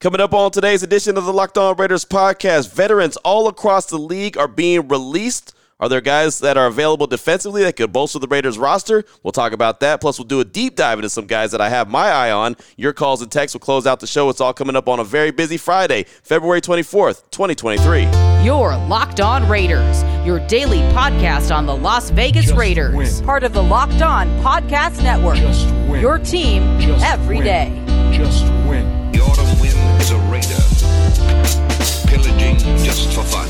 [0.00, 3.98] Coming up on today's edition of the Locked On Raiders podcast, veterans all across the
[3.98, 5.54] league are being released.
[5.80, 9.04] Are there guys that are available defensively that could bolster the Raiders roster?
[9.24, 10.00] We'll talk about that.
[10.00, 12.56] Plus, we'll do a deep dive into some guys that I have my eye on.
[12.76, 14.28] Your calls and texts will close out the show.
[14.28, 18.02] It's all coming up on a very busy Friday, February 24th, 2023.
[18.44, 22.94] Your Locked On Raiders, your daily podcast on the Las Vegas Just Raiders.
[22.94, 23.24] win.
[23.24, 25.36] Part of the Locked On Podcast Network.
[25.38, 26.00] Just win.
[26.00, 27.44] Your team Just every win.
[27.44, 27.84] day.
[30.00, 30.62] Is a raider,
[32.06, 33.48] pillaging just for fun.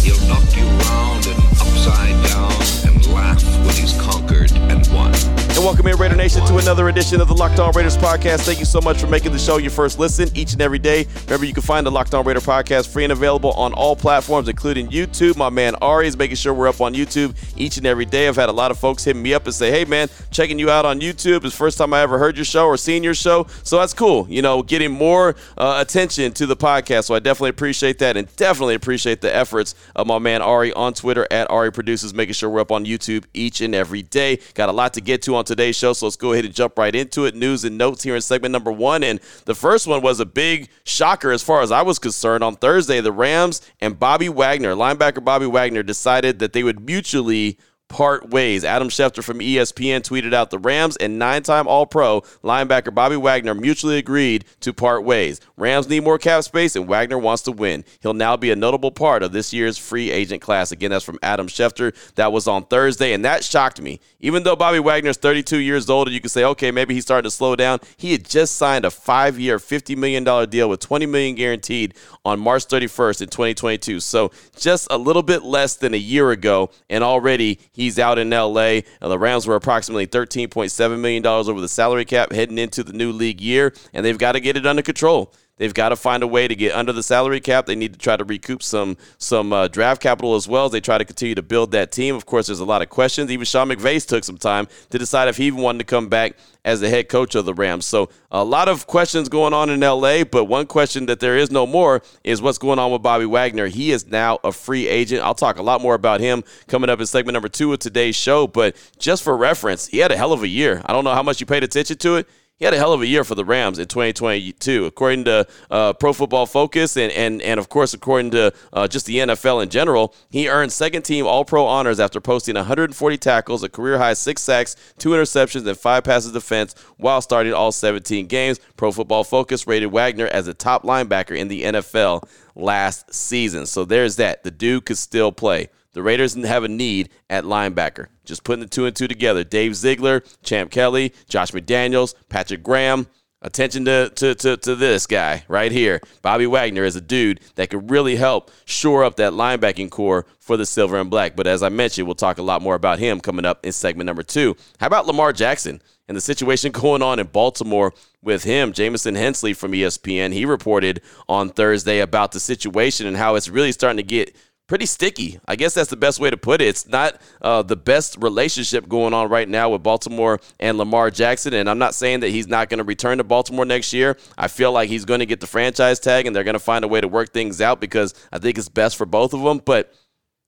[0.00, 2.52] He'll knock you round and upside down
[2.86, 5.39] and laugh when he's conquered and won.
[5.52, 8.46] And welcome in, Raider Nation, to another edition of the Locked On Raiders podcast.
[8.46, 11.08] Thank you so much for making the show your first listen each and every day.
[11.24, 14.48] Remember, you can find the Locked On Raider podcast free and available on all platforms,
[14.48, 15.36] including YouTube.
[15.36, 18.28] My man Ari is making sure we're up on YouTube each and every day.
[18.28, 20.70] I've had a lot of folks hitting me up and say, hey, man, checking you
[20.70, 21.42] out on YouTube.
[21.42, 23.48] The first time I ever heard your show or seen your show.
[23.64, 24.28] So that's cool.
[24.30, 27.06] You know, getting more uh, attention to the podcast.
[27.06, 30.94] So I definitely appreciate that and definitely appreciate the efforts of my man Ari on
[30.94, 34.38] Twitter at Ari Produces, making sure we're up on YouTube each and every day.
[34.54, 36.78] Got a lot to get to on today's show, so let's go ahead and jump
[36.78, 37.34] right into it.
[37.34, 39.02] News and notes here in segment number one.
[39.02, 42.44] And the first one was a big shocker as far as I was concerned.
[42.44, 47.58] On Thursday, the Rams and Bobby Wagner, linebacker Bobby Wagner, decided that they would mutually
[47.90, 48.64] part ways.
[48.64, 53.16] Adam Schefter from ESPN tweeted out the Rams and nine time All Pro linebacker Bobby
[53.16, 55.40] Wagner mutually agreed to part ways.
[55.58, 57.84] Rams need more cap space and Wagner wants to win.
[58.00, 60.72] He'll now be a notable part of this year's free agent class.
[60.72, 61.94] Again, that's from Adam Schefter.
[62.14, 64.00] That was on Thursday, and that shocked me.
[64.20, 67.28] Even though Bobby Wagner's 32 years old, and you can say, okay, maybe he's starting
[67.28, 71.06] to slow down, he had just signed a five year, $50 million deal with 20
[71.06, 71.94] million guaranteed
[72.24, 74.00] on March 31st in 2022.
[74.00, 78.30] So just a little bit less than a year ago, and already he's out in
[78.30, 78.82] LA.
[79.00, 83.10] And the Rams were approximately $13.7 million over the salary cap heading into the new
[83.10, 85.32] league year, and they've got to get it under control.
[85.60, 87.66] They've got to find a way to get under the salary cap.
[87.66, 90.80] They need to try to recoup some some uh, draft capital as well as they
[90.80, 92.14] try to continue to build that team.
[92.14, 93.30] Of course, there's a lot of questions.
[93.30, 96.36] Even Sean McVay took some time to decide if he even wanted to come back
[96.64, 97.84] as the head coach of the Rams.
[97.84, 101.50] So a lot of questions going on in LA, but one question that there is
[101.50, 103.66] no more is what's going on with Bobby Wagner.
[103.66, 105.22] He is now a free agent.
[105.22, 108.16] I'll talk a lot more about him coming up in segment number two of today's
[108.16, 108.46] show.
[108.46, 110.80] But just for reference, he had a hell of a year.
[110.86, 112.28] I don't know how much you paid attention to it.
[112.60, 115.94] He had a hell of a year for the Rams in 2022, according to uh,
[115.94, 119.70] Pro Football Focus, and and and of course according to uh, just the NFL in
[119.70, 120.14] general.
[120.28, 124.42] He earned second team All Pro honors after posting 140 tackles, a career high six
[124.42, 128.60] sacks, two interceptions, and five passes defense while starting all 17 games.
[128.76, 133.64] Pro Football Focus rated Wagner as a top linebacker in the NFL last season.
[133.64, 134.44] So there's that.
[134.44, 135.70] The dude could still play.
[135.92, 138.06] The Raiders have a need at linebacker.
[138.24, 139.42] Just putting the two and two together.
[139.42, 143.06] Dave Ziegler, Champ Kelly, Josh McDaniels, Patrick Graham.
[143.42, 146.02] Attention to, to, to, to this guy right here.
[146.20, 150.58] Bobby Wagner is a dude that could really help shore up that linebacking core for
[150.58, 151.36] the Silver and Black.
[151.36, 154.06] But as I mentioned, we'll talk a lot more about him coming up in segment
[154.06, 154.56] number two.
[154.78, 158.74] How about Lamar Jackson and the situation going on in Baltimore with him?
[158.74, 163.72] Jamison Hensley from ESPN, he reported on Thursday about the situation and how it's really
[163.72, 164.36] starting to get
[164.70, 165.40] pretty sticky.
[165.48, 166.68] I guess that's the best way to put it.
[166.68, 171.54] It's not uh, the best relationship going on right now with Baltimore and Lamar Jackson.
[171.54, 174.16] And I'm not saying that he's not going to return to Baltimore next year.
[174.38, 176.84] I feel like he's going to get the franchise tag and they're going to find
[176.84, 179.58] a way to work things out because I think it's best for both of them.
[179.58, 179.92] But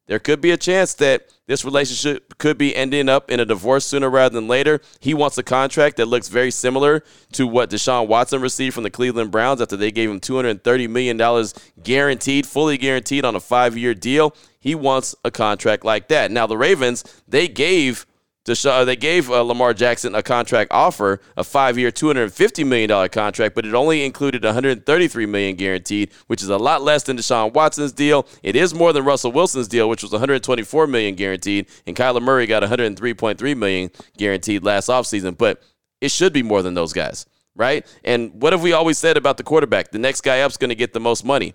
[0.06, 3.86] there could be a chance that this relationship could be ending up in a divorce
[3.86, 4.80] sooner rather than later.
[5.00, 8.90] He wants a contract that looks very similar to what Deshaun Watson received from the
[8.90, 11.46] Cleveland Browns after they gave him $230 million
[11.82, 14.34] guaranteed, fully guaranteed on a five year deal.
[14.58, 16.30] He wants a contract like that.
[16.30, 18.06] Now, the Ravens, they gave
[18.44, 22.64] Deshaun, they gave uh, Lamar Jackson a contract offer, a five-year, two hundred and fifty
[22.64, 26.58] million dollar contract, but it only included one hundred thirty-three million guaranteed, which is a
[26.58, 28.26] lot less than Deshaun Watson's deal.
[28.42, 31.94] It is more than Russell Wilson's deal, which was one hundred twenty-four million guaranteed, and
[31.94, 35.38] Kyler Murray got one hundred three point three million guaranteed last offseason.
[35.38, 35.62] But
[36.00, 37.86] it should be more than those guys, right?
[38.02, 39.92] And what have we always said about the quarterback?
[39.92, 41.54] The next guy up is going to get the most money.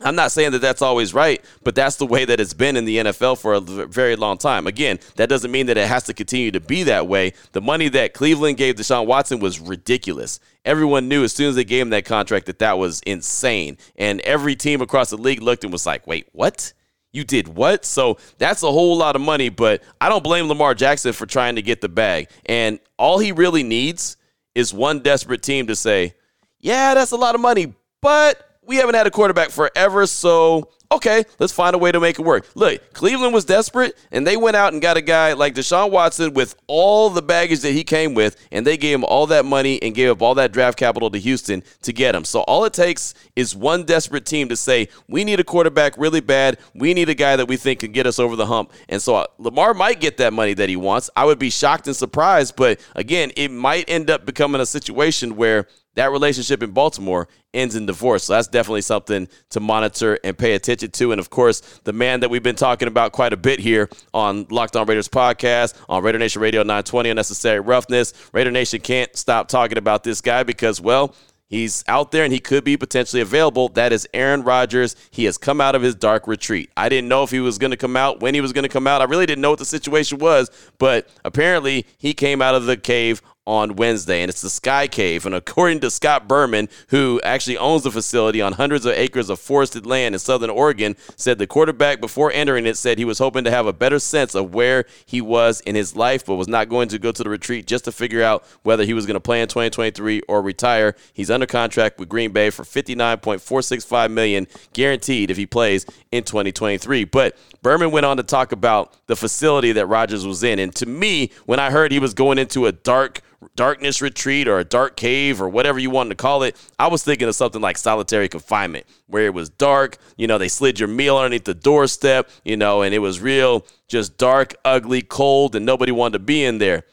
[0.00, 2.84] I'm not saying that that's always right, but that's the way that it's been in
[2.84, 4.66] the NFL for a very long time.
[4.66, 7.32] Again, that doesn't mean that it has to continue to be that way.
[7.52, 10.38] The money that Cleveland gave Deshaun Watson was ridiculous.
[10.66, 13.78] Everyone knew as soon as they gave him that contract that that was insane.
[13.96, 16.74] And every team across the league looked and was like, wait, what?
[17.12, 17.86] You did what?
[17.86, 21.56] So that's a whole lot of money, but I don't blame Lamar Jackson for trying
[21.56, 22.28] to get the bag.
[22.44, 24.18] And all he really needs
[24.54, 26.14] is one desperate team to say,
[26.60, 31.24] yeah, that's a lot of money, but we haven't had a quarterback forever, so Okay,
[31.40, 32.46] let's find a way to make it work.
[32.54, 36.32] Look, Cleveland was desperate, and they went out and got a guy like Deshaun Watson
[36.32, 39.82] with all the baggage that he came with, and they gave him all that money
[39.82, 42.24] and gave up all that draft capital to Houston to get him.
[42.24, 46.20] So all it takes is one desperate team to say, we need a quarterback really
[46.20, 46.58] bad.
[46.74, 48.72] We need a guy that we think can get us over the hump.
[48.88, 51.10] And so uh, Lamar might get that money that he wants.
[51.16, 55.34] I would be shocked and surprised, but again, it might end up becoming a situation
[55.34, 55.66] where
[55.96, 58.24] that relationship in Baltimore ends in divorce.
[58.24, 61.12] So that's definitely something to monitor and pay attention to.
[61.12, 64.46] And of course, the man that we've been talking about quite a bit here on
[64.50, 68.12] Locked On Raiders podcast, on Raider Nation Radio 920, Unnecessary Roughness.
[68.32, 71.14] Raider Nation can't stop talking about this guy because, well,
[71.48, 73.68] He's out there and he could be potentially available.
[73.68, 74.96] That is Aaron Rodgers.
[75.12, 76.70] He has come out of his dark retreat.
[76.76, 78.68] I didn't know if he was going to come out, when he was going to
[78.68, 79.00] come out.
[79.00, 82.76] I really didn't know what the situation was, but apparently he came out of the
[82.76, 85.24] cave on Wednesday, and it's the Sky Cave.
[85.24, 89.38] And according to Scott Berman, who actually owns the facility on hundreds of acres of
[89.38, 93.44] forested land in southern Oregon, said the quarterback before entering it said he was hoping
[93.44, 96.68] to have a better sense of where he was in his life, but was not
[96.68, 99.20] going to go to the retreat just to figure out whether he was going to
[99.20, 100.96] play in 2023 or retire.
[101.12, 107.04] He's under contract with Green Bay for 59.465 million guaranteed if he plays in 2023.
[107.04, 110.86] But Berman went on to talk about the facility that Rodgers was in, and to
[110.86, 113.20] me, when I heard he was going into a dark
[113.54, 117.02] darkness retreat or a dark cave or whatever you wanted to call it, I was
[117.02, 119.98] thinking of something like solitary confinement, where it was dark.
[120.16, 123.66] You know, they slid your meal underneath the doorstep, you know, and it was real,
[123.88, 126.84] just dark, ugly, cold, and nobody wanted to be in there.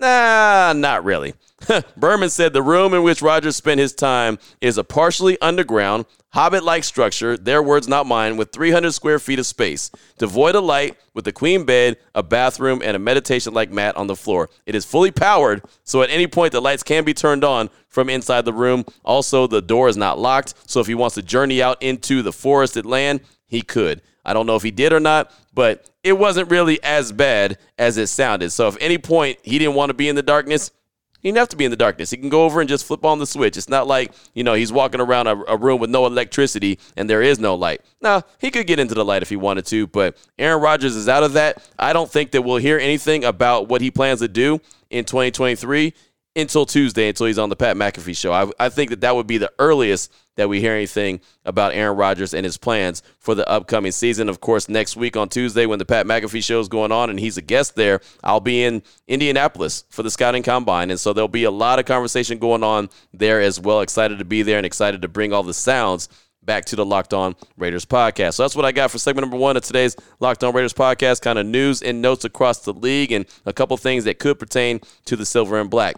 [0.00, 1.34] Nah, not really.
[1.96, 6.62] Berman said the room in which Rodgers spent his time is a partially underground, hobbit
[6.62, 10.96] like structure, their words, not mine, with 300 square feet of space, devoid of light,
[11.14, 14.48] with a queen bed, a bathroom, and a meditation like mat on the floor.
[14.66, 18.08] It is fully powered, so at any point the lights can be turned on from
[18.08, 18.84] inside the room.
[19.04, 22.32] Also, the door is not locked, so if he wants to journey out into the
[22.32, 24.02] forested land, he could.
[24.24, 27.96] I don't know if he did or not, but it wasn't really as bad as
[27.96, 28.50] it sounded.
[28.50, 30.70] So if any point he didn't want to be in the darkness,
[31.20, 32.10] he didn't have to be in the darkness.
[32.10, 33.56] He can go over and just flip on the switch.
[33.56, 37.10] It's not like, you know, he's walking around a, a room with no electricity and
[37.10, 37.80] there is no light.
[38.00, 41.08] Now, he could get into the light if he wanted to, but Aaron Rodgers is
[41.08, 41.62] out of that.
[41.78, 44.60] I don't think that we'll hear anything about what he plans to do
[44.90, 45.92] in 2023
[46.38, 48.32] until Tuesday, until he's on the Pat McAfee show.
[48.32, 51.96] I, I think that that would be the earliest that we hear anything about Aaron
[51.96, 54.28] Rodgers and his plans for the upcoming season.
[54.28, 57.18] Of course, next week on Tuesday, when the Pat McAfee show is going on and
[57.18, 60.90] he's a guest there, I'll be in Indianapolis for the scouting combine.
[60.90, 63.80] And so there'll be a lot of conversation going on there as well.
[63.80, 66.08] Excited to be there and excited to bring all the sounds
[66.48, 68.34] back to the Locked On Raiders podcast.
[68.34, 71.20] So that's what I got for segment number one of today's Locked On Raiders podcast.
[71.20, 74.80] Kind of news and notes across the league and a couple things that could pertain
[75.04, 75.96] to the silver and black.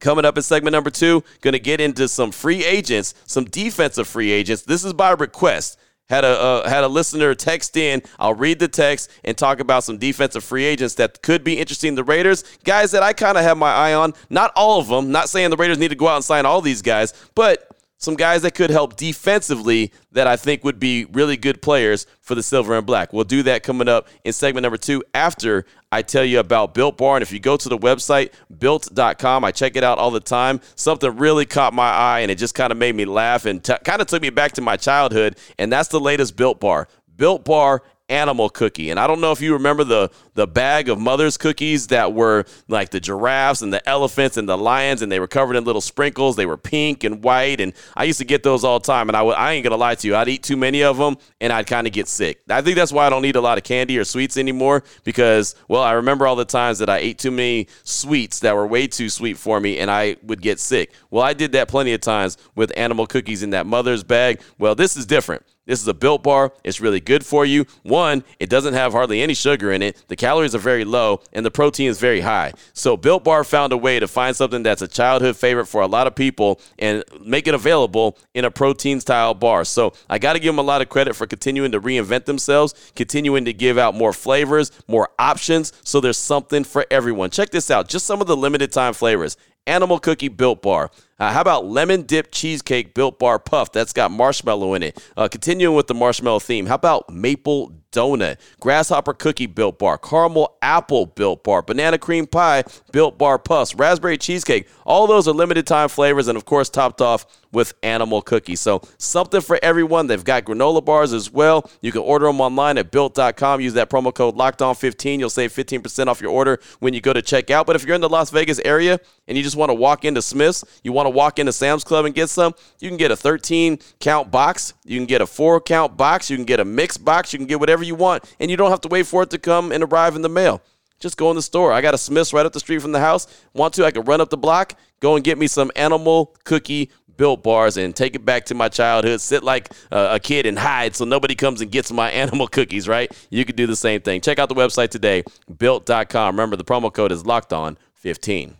[0.00, 4.06] Coming up in segment number two, going to get into some free agents, some defensive
[4.06, 4.62] free agents.
[4.62, 5.78] This is by request.
[6.08, 8.00] Had a uh, had a listener text in.
[8.20, 11.96] I'll read the text and talk about some defensive free agents that could be interesting
[11.96, 12.44] the Raiders.
[12.62, 14.14] Guys that I kind of have my eye on.
[14.30, 15.10] Not all of them.
[15.10, 17.65] Not saying the Raiders need to go out and sign all these guys, but
[17.98, 22.34] some guys that could help defensively that I think would be really good players for
[22.34, 23.12] the silver and black.
[23.12, 26.98] We'll do that coming up in segment number two after I tell you about Built
[26.98, 27.16] Bar.
[27.16, 30.60] And if you go to the website, built.com, I check it out all the time.
[30.74, 33.74] Something really caught my eye and it just kind of made me laugh and t-
[33.84, 35.38] kind of took me back to my childhood.
[35.58, 36.88] And that's the latest Built Bar.
[37.16, 38.90] Built Bar animal cookie.
[38.90, 42.44] And I don't know if you remember the the bag of mother's cookies that were
[42.68, 45.80] like the giraffes and the elephants and the lions and they were covered in little
[45.80, 46.36] sprinkles.
[46.36, 49.16] They were pink and white and I used to get those all the time and
[49.16, 50.14] I would I ain't to lie to you.
[50.14, 52.42] I'd eat too many of them and I'd kind of get sick.
[52.48, 55.56] I think that's why I don't eat a lot of candy or sweets anymore because
[55.68, 58.86] well, I remember all the times that I ate too many sweets that were way
[58.86, 60.92] too sweet for me and I would get sick.
[61.10, 64.40] Well, I did that plenty of times with animal cookies in that mother's bag.
[64.58, 65.42] Well, this is different.
[65.66, 66.52] This is a built bar.
[66.64, 67.66] It's really good for you.
[67.82, 70.02] One, it doesn't have hardly any sugar in it.
[70.08, 72.52] The calories are very low and the protein is very high.
[72.72, 75.86] So Built Bar found a way to find something that's a childhood favorite for a
[75.86, 79.64] lot of people and make it available in a protein style bar.
[79.64, 82.92] So I got to give them a lot of credit for continuing to reinvent themselves,
[82.94, 85.72] continuing to give out more flavors, more options.
[85.84, 87.30] So there's something for everyone.
[87.30, 87.88] Check this out.
[87.88, 89.36] Just some of the limited time flavors.
[89.66, 90.90] Animal Cookie Built Bar.
[91.18, 93.72] Uh, how about lemon dip cheesecake Built Bar Puff?
[93.72, 95.02] That's got marshmallow in it.
[95.16, 96.66] Uh, continuing with the marshmallow theme.
[96.66, 102.62] How about maple donut, grasshopper cookie built bar, caramel apple built bar, banana cream pie
[102.92, 104.68] built bar puffs, raspberry cheesecake.
[104.84, 107.26] All those are limited time flavors and, of course, topped off
[107.56, 108.60] with animal cookies.
[108.60, 110.06] So something for everyone.
[110.08, 111.70] They've got granola bars as well.
[111.80, 113.62] You can order them online at built.com.
[113.62, 115.18] Use that promo code LOCKEDON15.
[115.18, 117.64] You'll save 15% off your order when you go to checkout.
[117.64, 120.20] But if you're in the Las Vegas area and you just want to walk into
[120.20, 123.16] Smith's, you want to walk into Sam's Club and get some, you can get a
[123.16, 124.74] 13 count box.
[124.84, 126.28] You can get a four count box.
[126.28, 127.32] You can get a mixed box.
[127.32, 128.24] You can get whatever you want.
[128.40, 130.62] And you don't have to wait for it to come and arrive in the mail.
[130.98, 131.72] Just go in the store.
[131.72, 133.26] I got a Smith's right up the street from the house.
[133.52, 133.84] Want to?
[133.84, 137.76] I can run up the block, go and get me some animal cookie built bars
[137.76, 141.04] and take it back to my childhood, sit like uh, a kid and hide so
[141.04, 143.10] nobody comes and gets my animal cookies, right?
[143.30, 144.20] You could do the same thing.
[144.20, 145.24] Check out the website today,
[145.58, 146.34] built.com.
[146.34, 148.56] Remember, the promo code is locked on 15.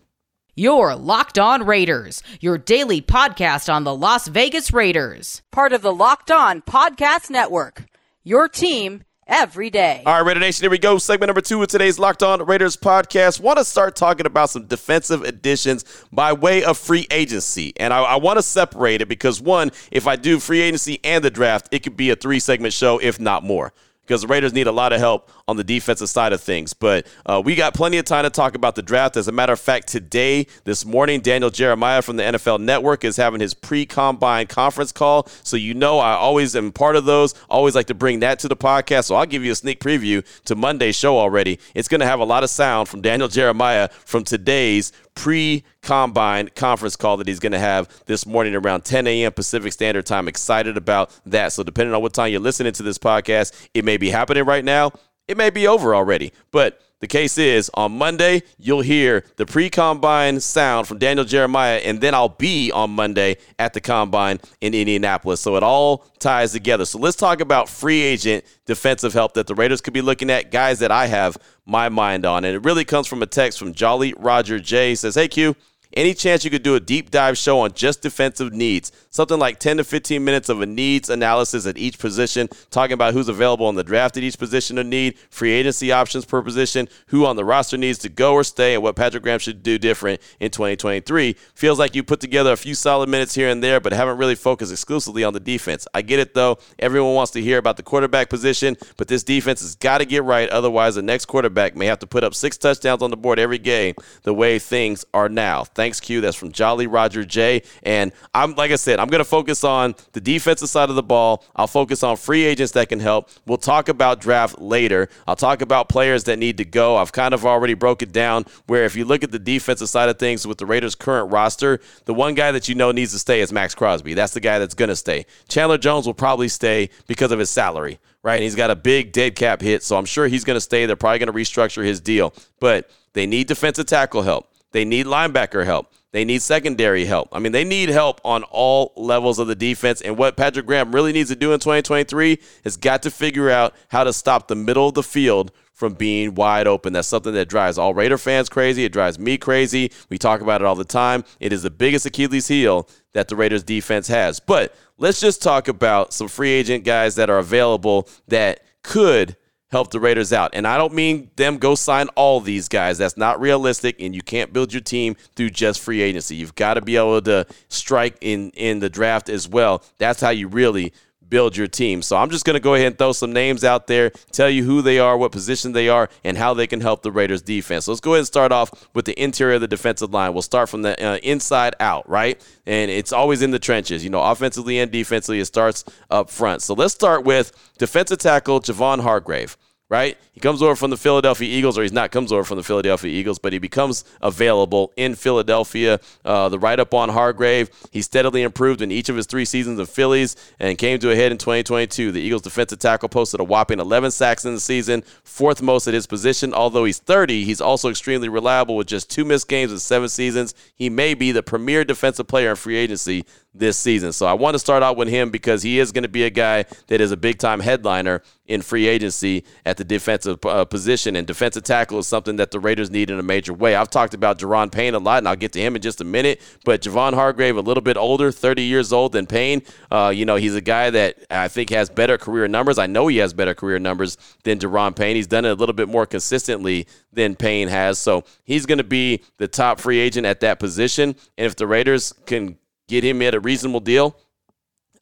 [0.58, 5.42] Your Locked On Raiders, your daily podcast on the Las Vegas Raiders.
[5.50, 7.84] Part of the Locked On Podcast Network.
[8.24, 10.02] Your team every day.
[10.06, 10.98] All right, Raider Nation, here we go.
[10.98, 13.40] Segment number two of today's Locked On Raiders podcast.
[13.40, 17.72] Want to start talking about some defensive additions by way of free agency.
[17.76, 21.24] And I, I want to separate it because, one, if I do free agency and
[21.24, 23.72] the draft, it could be a three segment show, if not more
[24.06, 26.72] because the Raiders need a lot of help on the defensive side of things.
[26.72, 29.16] But uh, we got plenty of time to talk about the draft.
[29.16, 33.16] As a matter of fact, today, this morning, Daniel Jeremiah from the NFL Network is
[33.16, 35.26] having his pre combine conference call.
[35.42, 37.34] So you know, I always am part of those.
[37.48, 39.04] Always like to bring that to the podcast.
[39.04, 41.60] So I'll give you a sneak preview to Monday's show already.
[41.74, 46.48] It's going to have a lot of sound from Daniel Jeremiah from today's pre combine
[46.54, 49.32] conference call that he's going to have this morning around 10 a.m.
[49.32, 50.28] Pacific Standard Time.
[50.28, 51.52] Excited about that.
[51.52, 54.64] So, depending on what time you're listening to this podcast, it may be happening right
[54.64, 54.92] now,
[55.28, 56.32] it may be over already.
[56.50, 61.76] But the case is, on Monday, you'll hear the pre combine sound from Daniel Jeremiah,
[61.76, 65.40] and then I'll be on Monday at the combine in Indianapolis.
[65.40, 66.86] So it all ties together.
[66.86, 70.50] So let's talk about free agent defensive help that the Raiders could be looking at,
[70.50, 72.46] guys that I have my mind on.
[72.46, 74.94] And it really comes from a text from Jolly Roger J.
[74.94, 75.54] Says, Hey, Q.
[75.96, 78.92] Any chance you could do a deep dive show on just defensive needs?
[79.08, 83.14] Something like 10 to 15 minutes of a needs analysis at each position, talking about
[83.14, 86.86] who's available on the draft at each position of need, free agency options per position,
[87.06, 89.78] who on the roster needs to go or stay, and what Patrick Graham should do
[89.78, 91.34] different in 2023.
[91.54, 94.34] Feels like you put together a few solid minutes here and there, but haven't really
[94.34, 95.88] focused exclusively on the defense.
[95.94, 96.58] I get it though.
[96.78, 100.24] Everyone wants to hear about the quarterback position, but this defense has got to get
[100.24, 100.50] right.
[100.50, 103.56] Otherwise, the next quarterback may have to put up six touchdowns on the board every
[103.56, 105.64] game the way things are now.
[105.86, 106.20] Thanks, Q.
[106.20, 107.62] That's from Jolly Roger J.
[107.84, 111.02] And I'm like I said, I'm going to focus on the defensive side of the
[111.04, 111.44] ball.
[111.54, 113.30] I'll focus on free agents that can help.
[113.46, 115.08] We'll talk about draft later.
[115.28, 116.96] I'll talk about players that need to go.
[116.96, 120.08] I've kind of already broke it down where if you look at the defensive side
[120.08, 123.20] of things with the Raiders' current roster, the one guy that you know needs to
[123.20, 124.14] stay is Maxx Crosby.
[124.14, 125.24] That's the guy that's going to stay.
[125.48, 128.34] Chandler Jones will probably stay because of his salary, right?
[128.34, 130.84] And he's got a big dead cap hit, so I'm sure he's going to stay.
[130.86, 132.34] They're probably going to restructure his deal.
[132.58, 134.50] But they need defensive tackle help.
[134.72, 135.92] They need linebacker help.
[136.12, 137.28] They need secondary help.
[137.32, 140.00] I mean, they need help on all levels of the defense.
[140.00, 143.74] And what Patrick Graham really needs to do in 2023 is got to figure out
[143.88, 146.94] how to stop the middle of the field from being wide open.
[146.94, 148.84] That's something that drives all Raider fans crazy.
[148.84, 149.92] It drives me crazy.
[150.08, 151.22] We talk about it all the time.
[151.38, 154.40] It is the biggest Achilles heel that the Raiders defense has.
[154.40, 159.36] But let's just talk about some free agent guys that are available that could
[159.70, 160.50] help the Raiders out.
[160.54, 162.98] And I don't mean them go sign all these guys.
[162.98, 166.36] That's not realistic, and you can't build your team through just free agency.
[166.36, 169.82] You've got to be able to strike in in the draft as well.
[169.98, 170.92] That's how you really
[171.28, 172.02] build your team.
[172.02, 174.64] So I'm just going to go ahead and throw some names out there, tell you
[174.64, 177.86] who they are, what position they are, and how they can help the Raiders defense.
[177.86, 180.32] So let's go ahead and start off with the interior of the defensive line.
[180.32, 182.40] We'll start from the uh, inside out, right?
[182.66, 184.04] And it's always in the trenches.
[184.04, 186.62] You know, offensively and defensively, it starts up front.
[186.62, 189.56] So let's start with defensive tackle Javon Hargrave
[189.88, 190.18] right?
[190.32, 193.10] He comes over from the Philadelphia Eagles, or he's not comes over from the Philadelphia
[193.10, 196.00] Eagles, but he becomes available in Philadelphia.
[196.24, 199.78] Uh, the write up on Hargrave, he steadily improved in each of his three seasons
[199.78, 202.10] of Phillies and came to a head in 2022.
[202.10, 205.94] The Eagles defensive tackle posted a whopping 11 sacks in the season, fourth most at
[205.94, 206.52] his position.
[206.52, 210.54] Although he's 30, he's also extremely reliable with just two missed games in seven seasons.
[210.74, 213.24] He may be the premier defensive player in free agency
[213.58, 214.12] this season.
[214.12, 216.30] So I want to start out with him because he is going to be a
[216.30, 221.16] guy that is a big time headliner in free agency at the defensive uh, position.
[221.16, 223.74] And defensive tackle is something that the Raiders need in a major way.
[223.74, 226.04] I've talked about Daron Payne a lot, and I'll get to him in just a
[226.04, 226.40] minute.
[226.64, 229.62] But Javon Hargrave, a little bit older, 30 years old than Payne.
[229.90, 232.78] Uh, you know, he's a guy that I think has better career numbers.
[232.78, 235.16] I know he has better career numbers than Daron Payne.
[235.16, 237.98] He's done it a little bit more consistently than Payne has.
[237.98, 241.16] So he's going to be the top free agent at that position.
[241.36, 242.58] And if the Raiders can
[242.88, 244.16] get him at a reasonable deal,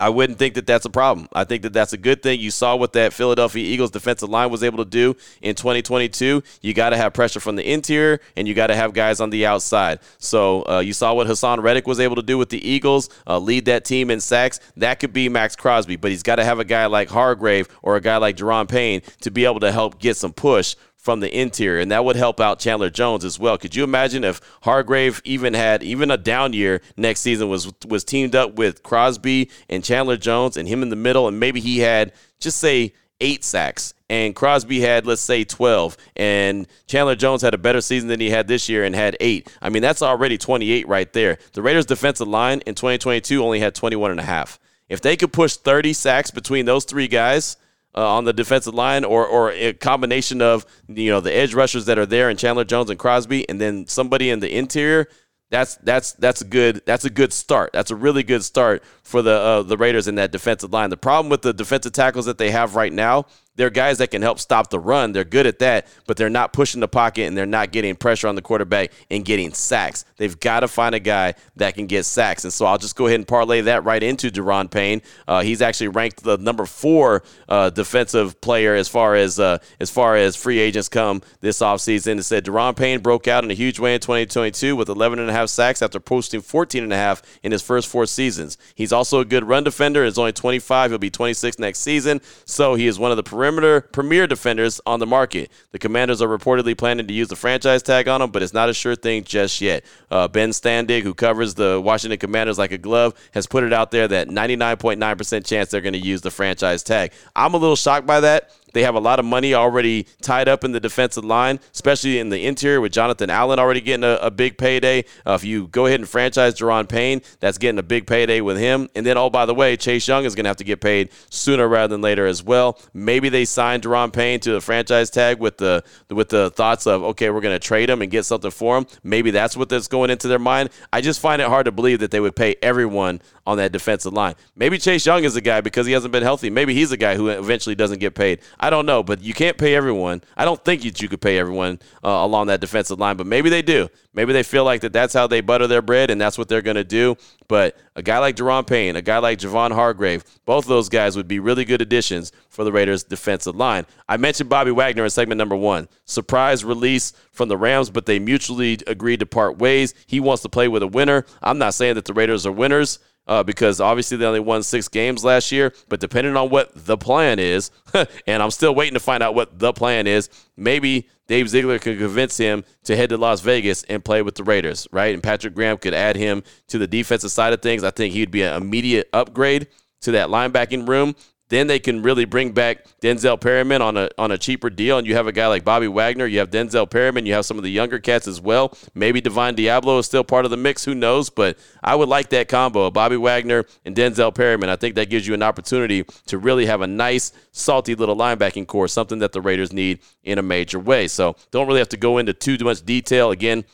[0.00, 1.28] I wouldn't think that that's a problem.
[1.32, 2.40] I think that that's a good thing.
[2.40, 6.42] You saw what that Philadelphia Eagles defensive line was able to do in 2022.
[6.62, 9.30] You got to have pressure from the interior, and you got to have guys on
[9.30, 10.00] the outside.
[10.18, 13.38] So uh, you saw what Haason Reddick was able to do with the Eagles, uh,
[13.38, 14.60] lead that team in sacks.
[14.76, 17.96] That could be Maxx Crosby, but he's got to have a guy like Hargrave or
[17.96, 21.38] a guy like Daron Payne to be able to help get some push from the
[21.38, 23.58] interior, and that would help out Chandler Jones as well.
[23.58, 28.04] Could you imagine if Hargrave even had even a down year next season was was
[28.04, 31.80] teamed up with Crosby and Chandler Jones and him in the middle, and maybe he
[31.80, 37.54] had just say eight sacks and Crosby had let's say 12 and Chandler Jones had
[37.54, 39.48] a better season than he had this year and had 8.
[39.62, 41.38] I mean that's already 28 right there.
[41.52, 44.58] The Raiders defensive line in 2022 only had 21 and a half.
[44.88, 47.56] If they could push 30 sacks between those three guys,
[47.96, 51.86] uh, on the defensive line, or or a combination of you know the edge rushers
[51.86, 55.08] that are there and Chandler Jones and Crosby, and then somebody in the interior.
[55.50, 57.70] That's that's that's good that's a good start.
[57.72, 60.90] That's a really good start for the uh, the Raiders in that defensive line.
[60.90, 64.22] The problem with the defensive tackles that they have right now they're guys that can
[64.22, 65.12] help stop the run.
[65.12, 68.26] They're good at that, but they're not pushing the pocket and they're not getting pressure
[68.26, 70.04] on the quarterback and getting sacks.
[70.16, 72.44] They've got to find a guy that can get sacks.
[72.44, 75.02] And so I'll just go ahead and parlay that right into Daron Payne.
[75.28, 79.90] Uh, he's actually ranked the number four uh, defensive player as far as uh, as
[79.90, 82.18] far as free agents come this offseason.
[82.18, 85.30] It said Daron Payne broke out in a huge way in 2022 with 11 and
[85.30, 88.58] a half sacks after posting 14 and a half in his first four seasons.
[88.74, 90.04] He's also a good run defender.
[90.04, 90.90] He's only 25.
[90.90, 92.20] He'll be 26 next season.
[92.46, 95.50] So he is one of the perimeter premier defenders on the market.
[95.72, 98.68] The Commanders are reportedly planning to use the franchise tag on him, but it's not
[98.68, 99.84] a sure thing just yet.
[100.10, 103.90] Uh, ben Standig, who covers the Washington Commanders like a glove, has put it out
[103.90, 107.12] there that 99.9% chance they're going to use the franchise tag.
[107.36, 110.64] I'm a little shocked by that they have a lot of money already tied up
[110.64, 114.30] in the defensive line, especially in the interior with Jonathan Allen already getting a, a
[114.30, 115.04] big payday.
[115.26, 118.58] Uh, if you go ahead and franchise Daron Payne, that's getting a big payday with
[118.58, 118.88] him.
[118.94, 121.10] And then, oh, by the way, Chase Young is going to have to get paid
[121.30, 122.78] sooner rather than later as well.
[122.92, 127.02] Maybe they sign Daron Payne to the franchise tag with the with the thoughts of,
[127.02, 128.86] okay, we're going to trade him and get something for him.
[129.02, 130.70] Maybe that's what that's going into their mind.
[130.92, 134.12] I just find it hard to believe that they would pay everyone on that defensive
[134.12, 134.34] line.
[134.56, 136.50] Maybe Chase Young is a guy because he hasn't been healthy.
[136.50, 138.40] Maybe he's a guy who eventually doesn't get paid.
[138.64, 140.22] I don't know, but you can't pay everyone.
[140.38, 143.50] I don't think that you could pay everyone uh, along that defensive line, but maybe
[143.50, 143.90] they do.
[144.14, 146.62] Maybe they feel like that that's how they butter their bread and that's what they're
[146.62, 147.14] going to do.
[147.46, 151.14] But a guy like Daron Payne, a guy like Javon Hargrave, both of those guys
[151.14, 153.84] would be really good additions for the Raiders' defensive line.
[154.08, 155.86] I mentioned Bobby Wagner in segment number one.
[156.06, 159.92] Surprise release from the Rams, but they mutually agreed to part ways.
[160.06, 161.26] He wants to play with a winner.
[161.42, 164.88] I'm not saying that the Raiders are winners uh, because obviously they only won six
[164.88, 165.72] games last year.
[165.88, 167.70] But depending on what the plan is,
[168.26, 171.98] and I'm still waiting to find out what the plan is, maybe Dave Ziegler could
[171.98, 175.14] convince him to head to Las Vegas and play with the Raiders, right?
[175.14, 177.82] And Patrick Graham could add him to the defensive side of things.
[177.82, 179.68] I think he'd be an immediate upgrade
[180.02, 181.16] to that linebacking room.
[181.54, 185.06] Then they can really bring back Denzel Perryman on a on a cheaper deal, and
[185.06, 186.26] you have a guy like Bobby Wagner.
[186.26, 187.26] You have Denzel Perryman.
[187.26, 188.76] You have some of the younger cats as well.
[188.92, 190.84] Maybe Divine Deablo is still part of the mix.
[190.84, 191.30] Who knows?
[191.30, 194.68] But I would like that combo of Bobby Wagner and Denzel Perryman.
[194.68, 198.66] I think that gives you an opportunity to really have a nice, salty little linebacking
[198.66, 201.06] core, something that the Raiders need in a major way.
[201.06, 203.30] So don't really have to go into too much detail.
[203.30, 203.64] Again,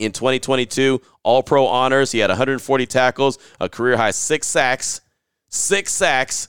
[0.00, 2.10] in 2022, All Pro honors.
[2.10, 5.00] He had 140 tackles, a career high six sacks,
[5.48, 6.48] six sacks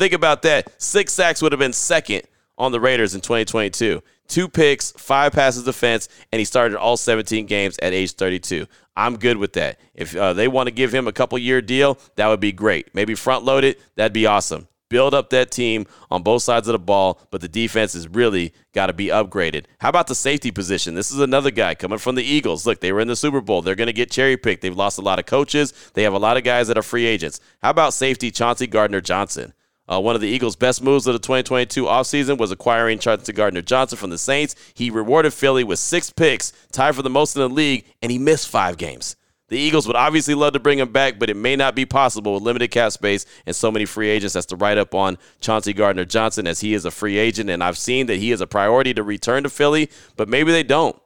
[0.00, 0.72] Think about that.
[0.80, 2.22] Six sacks would have been second
[2.56, 4.02] on the Raiders in 2022.
[4.28, 8.66] Two picks, five passes defense, and he started all 17 games at age 32.
[8.96, 9.78] I'm good with that.
[9.92, 12.94] If uh, they want to give him a couple year deal, that would be great.
[12.94, 14.68] Maybe front load it, that'd be awesome.
[14.88, 18.54] Build up that team on both sides of the ball, but the defense has really
[18.72, 19.66] got to be upgraded.
[19.80, 20.94] How about the safety position?
[20.94, 22.64] This is another guy coming from the Eagles.
[22.64, 23.60] Look, they were in the Super Bowl.
[23.60, 24.62] They're going to get cherry picked.
[24.62, 25.74] They've lost a lot of coaches.
[25.92, 27.38] They have a lot of guys that are free agents.
[27.60, 29.52] How about safety Chauncey Gardner Johnson?
[29.90, 33.62] Uh, one of the Eagles' best moves of the 2022 offseason was acquiring Chauncey Gardner
[33.62, 34.54] Johnson from the Saints.
[34.74, 38.18] He rewarded Philly with six picks, tied for the most in the league, and he
[38.18, 39.16] missed five games.
[39.48, 42.34] The Eagles would obviously love to bring him back, but it may not be possible
[42.34, 44.34] with limited cap space and so many free agents.
[44.34, 47.62] That's to write up on Chauncey Gardner Johnson as he is a free agent, and
[47.62, 50.96] I've seen that he is a priority to return to Philly, but maybe they don't.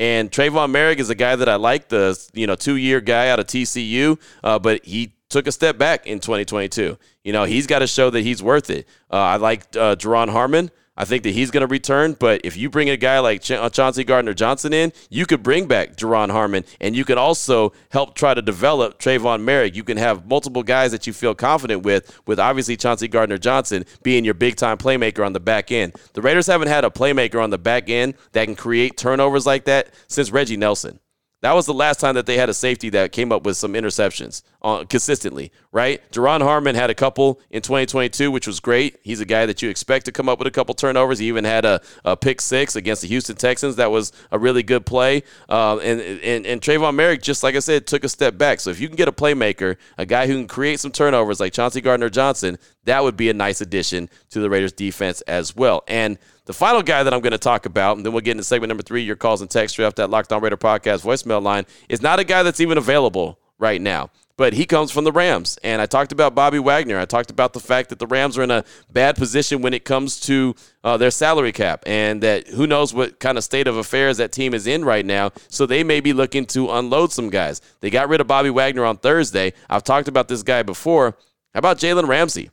[0.00, 3.28] And Tre'von Moehrig is a guy that I like, the you know two year guy
[3.28, 6.98] out of TCU, uh, but he took a step back in 2022.
[7.24, 8.86] You know, he's got to show that he's worth it.
[9.10, 10.70] Uh, I like uh, Duron Harmon.
[10.94, 13.52] I think that he's going to return, but if you bring a guy like Ch-
[13.52, 17.72] uh, Chauncey Gardner Johnson in, you could bring back Duron Harmon, and you could also
[17.90, 19.74] help try to develop Tre'von Moehrig.
[19.74, 23.86] You can have multiple guys that you feel confident with, with obviously Chauncey Gardner Johnson
[24.02, 25.94] being your big time playmaker on the back end.
[26.12, 29.64] The Raiders haven't had a playmaker on the back end that can create turnovers like
[29.64, 31.00] that since Reggie Nelson.
[31.42, 33.74] That was the last time that they had a safety that came up with some
[33.74, 36.00] interceptions uh, consistently, right?
[36.12, 39.00] Duron Harmon had a couple in 2022, which was great.
[39.02, 41.18] He's a guy that you expect to come up with a couple turnovers.
[41.18, 43.74] He even had a, a pick six against the Houston Texans.
[43.74, 45.24] That was a really good play.
[45.48, 48.60] Uh, and, and, and Tre'von Moehrig, just like I said, took a step back.
[48.60, 51.52] So if you can get a playmaker, a guy who can create some turnovers like
[51.52, 55.82] Chauncey Gardner Johnson, that would be a nice addition to the Raiders defense as well.
[55.88, 58.44] And the final guy that I'm going to talk about, and then we'll get into
[58.44, 61.66] segment number three, your calls and text off that Locked On Raider podcast voicemail line,
[61.88, 64.10] is not a guy that's even available right now.
[64.36, 65.58] But he comes from the Rams.
[65.62, 66.98] And I talked about Bobby Wagner.
[66.98, 69.84] I talked about the fact that the Rams are in a bad position when it
[69.84, 73.76] comes to uh, their salary cap, and that who knows what kind of state of
[73.76, 75.30] affairs that team is in right now.
[75.48, 77.60] So they may be looking to unload some guys.
[77.80, 79.52] They got rid of Bobby Wagner on Thursday.
[79.70, 81.16] I've talked about this guy before.
[81.54, 82.50] How about Jalen Ramsey?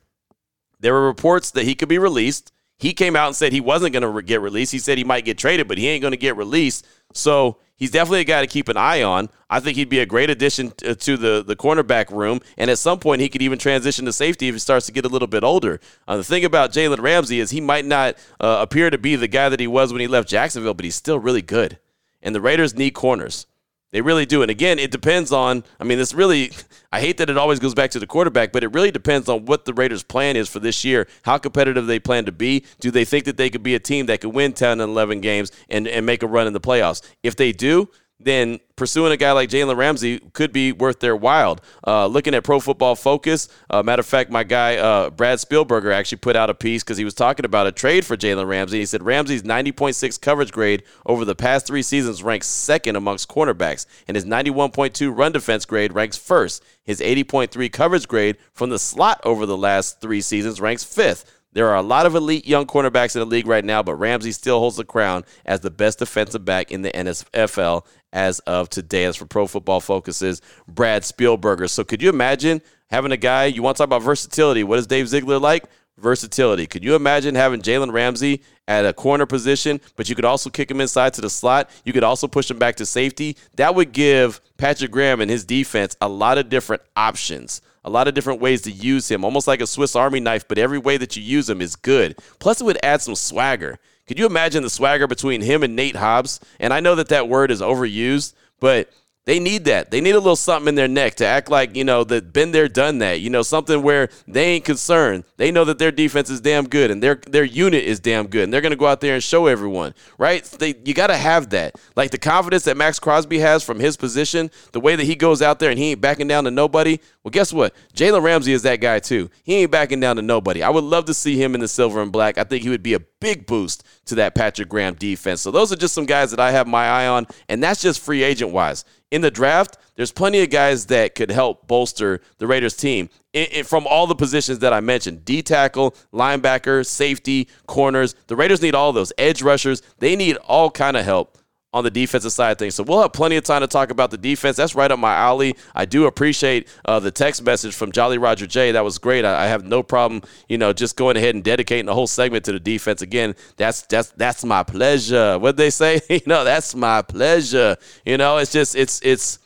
[0.80, 2.52] There were reports that he could be released.
[2.80, 4.72] He came out and said he wasn't going to re- get released.
[4.72, 6.88] He said he might get traded, but he ain't going to get released.
[7.13, 9.28] So he's definitely a guy to keep an eye on.
[9.50, 12.39] I think he'd be a great addition to, to the, the cornerback room.
[12.58, 15.04] And at some point, he could even transition to safety if he starts to get
[15.04, 15.82] a little bit older.
[16.08, 19.28] Uh, the thing about Jalen Ramsey is he might not uh, appear to be the
[19.28, 21.80] guy that he was when he left Jacksonville, but he's still really good.
[22.22, 23.46] And the Raiders need corners.
[23.91, 24.43] They really do.
[24.43, 26.52] And again, it depends on, I mean, this really,
[26.91, 29.45] I hate that it always goes back to the quarterback, but it really depends on
[29.45, 32.65] what the Raiders' plan is for this year, how competitive they plan to be.
[32.80, 35.21] Do they think that they could be a team that could win 10 and 11
[35.21, 37.02] games and, and make a run in the playoffs?
[37.23, 41.58] If they do, then pursuing a guy like Jalen Ramsey could be worth their while.
[41.86, 45.93] Uh, looking at Pro Football Focus, uh, matter of fact, my guy uh, Brad Spielberger
[45.93, 48.79] actually put out a piece because he was talking about a trade for Jalen Ramsey.
[48.79, 53.86] He said Ramsey's 90.6 coverage grade over the past three seasons ranks second amongst cornerbacks,
[54.08, 56.63] and his 91.2 run defense grade ranks first.
[56.84, 61.38] His 80.3 coverage grade from the slot over the last three seasons ranks fifth.
[61.52, 64.32] There are a lot of elite young cornerbacks in the league right now, but Ramsey
[64.32, 69.06] still holds the crown as the best defensive back in the NFL as of today.
[69.06, 71.68] As for Pro Football Focus's Brad Spielberger.
[71.70, 74.64] So could you imagine having a guy, you want to talk about versatility.
[74.64, 75.66] What is Dave Ziegler like?
[75.98, 76.66] Versatility.
[76.66, 80.72] Could you imagine having Jalen Ramsey at a corner position, but you could also kick
[80.72, 81.70] him inside to the slot?
[81.84, 83.36] You could also push him back to safety.
[83.56, 88.08] That would give Patrick Graham and his defense a lot of different options a lot
[88.08, 90.98] of different ways to use him, almost like a Swiss Army knife, but every way
[90.98, 92.18] that you use him is good.
[92.39, 93.80] Plus, it would add some swagger.
[94.08, 96.39] Could you imagine the swagger between him and Nate Hobbs?
[96.60, 98.89] And I know that that word is overused, but
[99.30, 99.92] they need that.
[99.92, 102.52] They need a little something in their neck to act like, you know, that been
[102.52, 103.22] there, done that.
[103.22, 105.24] You know, something where they ain't concerned.
[105.38, 108.46] They know that their defense is damn good and their their unit is damn good.
[108.46, 109.94] And they're gonna go out there and show everyone.
[110.18, 110.44] Right?
[110.44, 111.76] They you gotta have that.
[111.96, 115.44] Like the confidence that Maxx Crosby has from his position, the way that he goes
[115.44, 116.98] out there and he ain't backing down to nobody.
[117.24, 117.76] Well, guess what?
[117.94, 119.30] Jalen Ramsey is that guy too.
[119.44, 120.63] He ain't backing down to nobody.
[120.63, 122.39] I would love to see him in the silver and black.
[122.39, 125.42] I think he would be a big boost to that Patrick Graham defense.
[125.42, 128.00] So those are just some guys that I have my eye on, and that's just
[128.02, 132.48] free agent wise in the draft, there's plenty of guys that could help bolster the
[132.48, 137.48] Raiders team it, it, from all the positions that I mentioned D tackle, linebacker, safety,
[137.67, 138.15] corners.
[138.28, 139.82] The Raiders need all those edge rushers.
[140.00, 141.38] They need all kind of help
[141.71, 142.73] on the defensive side of things.
[142.73, 144.58] So we'll have plenty of time to talk about the defense.
[144.58, 145.55] That's right up my alley.
[145.75, 148.71] I do appreciate uh, the text message from Jolly Roger J.
[148.71, 149.23] That was great.
[149.23, 152.45] I, I, have no problem, you know, just going ahead and dedicating the whole segment
[152.45, 153.03] to the defense.
[153.03, 155.38] Again, that's that's that's my pleasure.
[155.38, 157.77] What they say, you know, that's my pleasure.
[158.03, 159.38] You know, it's just it's it's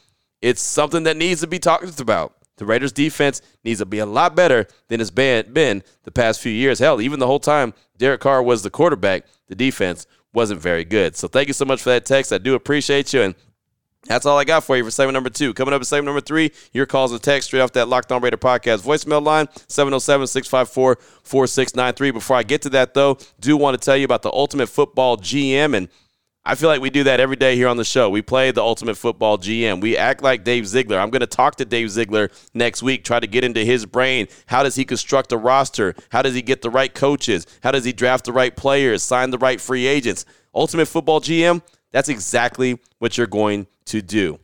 [0.42, 2.36] it's something that needs to be talked about.
[2.58, 6.40] The Raiders defense needs to be a lot better than it's been, been the past
[6.40, 6.80] few years.
[6.80, 11.16] Hell, even the whole time Derek Carr was the quarterback, the defense wasn't very good.
[11.16, 12.34] So thank you so much for that text.
[12.34, 13.22] I do appreciate you.
[13.22, 13.36] And
[14.06, 15.54] that's all I got for you for segment number two.
[15.54, 18.22] Coming up at segment number three, your calls and text straight off that Locked On
[18.22, 22.12] Raider podcast voicemail line, 707 654 4693.
[22.12, 25.18] Before I get to that, though, do want to tell you about the Ultimate Football
[25.18, 25.76] GM.
[25.76, 25.88] And
[26.46, 28.10] I feel like we do that every day here on the show.
[28.10, 29.80] We play the Ultimate Football GM.
[29.80, 31.00] We act like Dave Ziegler.
[31.00, 34.28] I'm going to talk to Dave Ziegler next week, try to get into his brain.
[34.48, 35.96] How does he construct a roster?
[36.10, 37.48] How does he get the right coaches?
[37.64, 40.26] How does he draft the right players, sign the right free agents?
[40.54, 44.38] Ultimate Football GM, that's exactly what you're going to do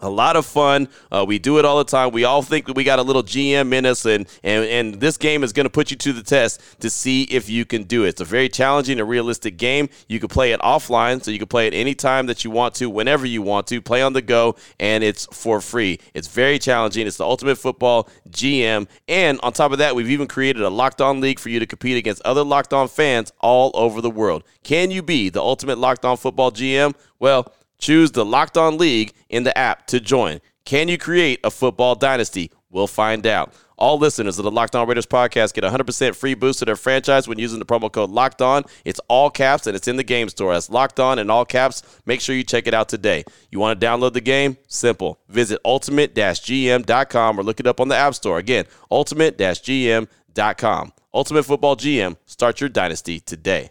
[0.00, 0.88] a lot of fun.
[1.10, 2.10] Uh, we do it all the time.
[2.10, 5.16] We all think that we got a little GM in us, and and, and this
[5.16, 8.04] game is going to put you to the test to see if you can do
[8.04, 8.10] it.
[8.10, 9.88] It's a very challenging and realistic game.
[10.08, 12.88] You can play it offline, so you can play it anytime that you want to,
[12.88, 13.80] whenever you want to.
[13.80, 15.98] Play on the go, and it's for free.
[16.14, 17.06] It's very challenging.
[17.06, 21.00] It's the ultimate football GM, and on top of that, we've even created a locked
[21.00, 24.44] on league for you to compete against other locked on fans all over the world.
[24.62, 26.94] Can you be the ultimate locked on football GM?
[27.18, 27.52] Well.
[27.80, 30.40] Choose the Locked On League in the app to join.
[30.64, 32.52] Can you create a football dynasty?
[32.70, 33.52] We'll find out.
[33.76, 37.26] All listeners of the Locked On Raiders podcast get 100% free boost to their franchise
[37.26, 38.62] when using the promo code Locked On.
[38.84, 40.52] It's all caps and it's in the game store.
[40.52, 41.82] That's Locked On in all caps.
[42.04, 43.24] Make sure you check it out today.
[43.50, 44.58] You want to download the game?
[44.68, 45.18] Simple.
[45.28, 48.36] Visit ultimate-gm.com or look it up on the App Store.
[48.38, 50.92] Again, ultimate-gm.com.
[51.12, 52.16] Ultimate Football GM.
[52.26, 53.70] Start your dynasty today.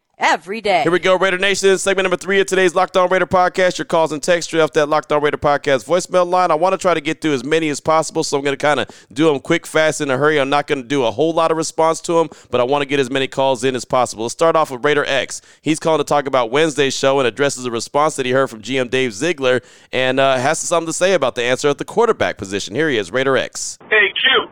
[0.21, 0.83] every day.
[0.83, 1.77] Here we go, Raider Nation.
[1.77, 3.79] Segment number three of today's Locked On Raider podcast.
[3.79, 6.51] Your calls and text straight off that Locked On Raider podcast voicemail line.
[6.51, 8.61] I want to try to get through as many as possible, so I'm going to
[8.61, 10.39] kind of do them quick, fast, in a hurry.
[10.39, 12.83] I'm not going to do a whole lot of response to them, but I want
[12.83, 14.23] to get as many calls in as possible.
[14.23, 15.41] Let's start off with Raider X.
[15.61, 18.61] He's calling to talk about Wednesday's show and addresses a response that he heard from
[18.61, 22.37] GM Dave Ziegler and uh, has something to say about the answer at the quarterback
[22.37, 22.75] position.
[22.75, 23.77] Here he is, Raider X.
[23.89, 24.47] Hey, Q,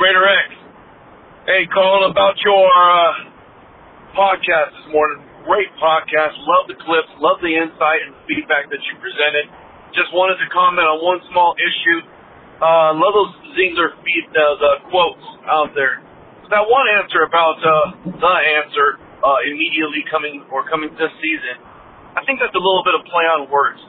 [0.00, 0.54] Raider X.
[1.46, 3.33] Hey, call about your uh,
[4.16, 6.32] podcast this morning great podcast.
[6.48, 9.46] Love the clips, love the insight and feedback that you presented.
[9.92, 12.00] Just wanted to comment on one small issue.
[12.58, 16.00] Uh, love those Ziegler feed, uh, the quotes out there.
[16.48, 17.74] That one answer about uh,
[18.08, 21.56] the answer uh, immediately coming or coming this season,
[22.16, 23.80] I think that's a little bit of play on words.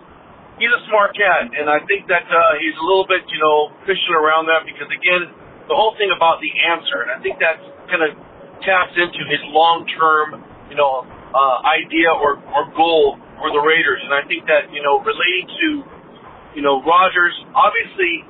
[0.55, 3.75] He's a smart cat, and I think that uh, he's a little bit, you know,
[3.83, 5.27] fishing around that because again,
[5.67, 7.59] the whole thing about the answer, and I think that
[7.91, 8.15] kind of
[8.65, 14.01] taps into his long-term, you know, uh, idea or, or goal for the Raiders.
[14.04, 15.67] And I think that, you know, relating to,
[16.58, 18.25] you know, Rodgers, obviously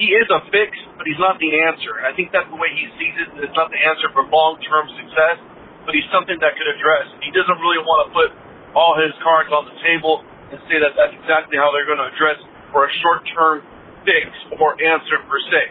[0.00, 2.00] he is a fix, but he's not the answer.
[2.00, 3.28] And I think that's the way he sees it.
[3.44, 5.38] It's not the answer for long-term success,
[5.86, 7.06] but he's something that could address.
[7.22, 8.30] He doesn't really want to put
[8.74, 12.10] all his cards on the table and say that that's exactly how they're going to
[12.10, 12.42] address
[12.74, 13.62] for a short-term
[14.02, 15.62] fix or answer per se.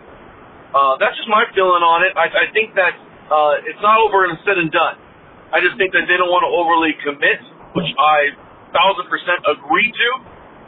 [0.74, 2.18] Uh, that's just my feeling on it.
[2.18, 2.98] I, I think that
[3.32, 4.98] uh, it's not over and said and done.
[5.54, 7.40] I just think that they don't want to overly commit,
[7.78, 8.34] which I
[8.74, 10.10] thousand percent agree to.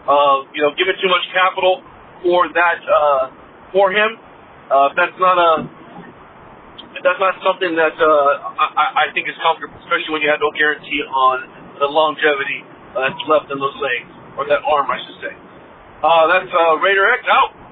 [0.06, 1.82] Uh, you know, giving too much capital
[2.22, 3.24] for that uh,
[3.74, 4.22] for him.
[4.70, 5.52] Uh, that's not a
[7.02, 10.54] that's not something that uh, I, I think is comfortable, especially when you have no
[10.54, 11.36] guarantee on
[11.82, 12.64] the longevity
[12.94, 15.34] that's left in those legs or that arm, I should say.
[16.06, 17.65] Uh, that's uh, Raider X out.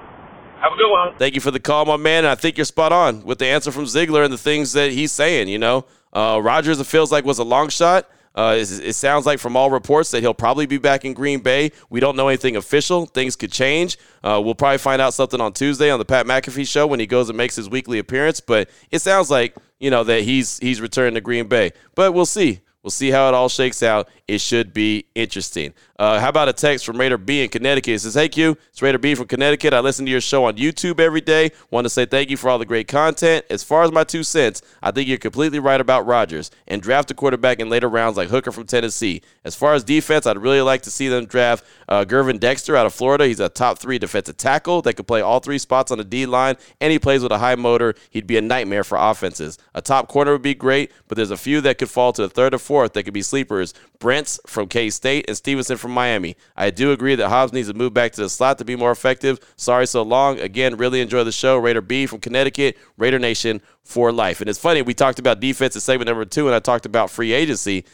[0.60, 1.16] Have a good one.
[1.18, 2.24] Thank you for the call, my man.
[2.24, 5.12] I think you're spot on with the answer from Ziegler and the things that he's
[5.12, 5.48] saying.
[5.48, 8.08] You know, uh, Rodgers, it feels like, was a long shot.
[8.36, 11.38] Uh, it, it, sounds like from all reports that he'll probably be back in Green
[11.38, 11.70] Bay.
[11.88, 13.06] We don't know anything official.
[13.06, 13.96] Things could change.
[14.24, 17.06] Uh, we'll probably find out something on Tuesday on the Pat McAfee show when he
[17.06, 18.40] goes and makes his weekly appearance.
[18.40, 21.72] But it sounds like you know that he's he's returned to Green Bay.
[21.94, 22.60] But we'll see.
[22.84, 24.10] We'll see how it all shakes out.
[24.28, 25.72] It should be interesting.
[25.98, 27.94] Uh, how about a text from Raider B in Connecticut?
[27.94, 29.72] It says, Hey Q, it's Raider B from Connecticut.
[29.72, 31.52] I listen to your show on YouTube every day.
[31.70, 33.46] Want to say thank you for all the great content.
[33.48, 37.10] As far as my two cents, I think you're completely right about Rodgers and draft
[37.10, 39.22] a quarterback in later rounds like Hooker from Tennessee.
[39.44, 42.84] As far as defense, I'd really like to see them draft uh, Gervon Dexter out
[42.84, 43.26] of Florida.
[43.26, 46.26] He's a top three defensive tackle that could play all three spots on the D
[46.26, 47.94] line, and he plays with a high motor.
[48.10, 49.56] He'd be a nightmare for offenses.
[49.74, 52.28] A top corner would be great, but there's a few that could fall to the
[52.28, 53.74] third or fourth that could be sleepers.
[53.98, 56.36] Brents from K State and Stevenson from Miami.
[56.56, 58.90] I do agree that Hobbs needs to move back to the slot to be more
[58.90, 59.38] effective.
[59.56, 60.38] Sorry so long.
[60.40, 61.56] Again, really enjoy the show.
[61.56, 64.40] Raider B from Connecticut, Raider Nation for life.
[64.40, 67.10] And it's funny, we talked about defense in segment number two, and I talked about
[67.10, 67.84] free agency.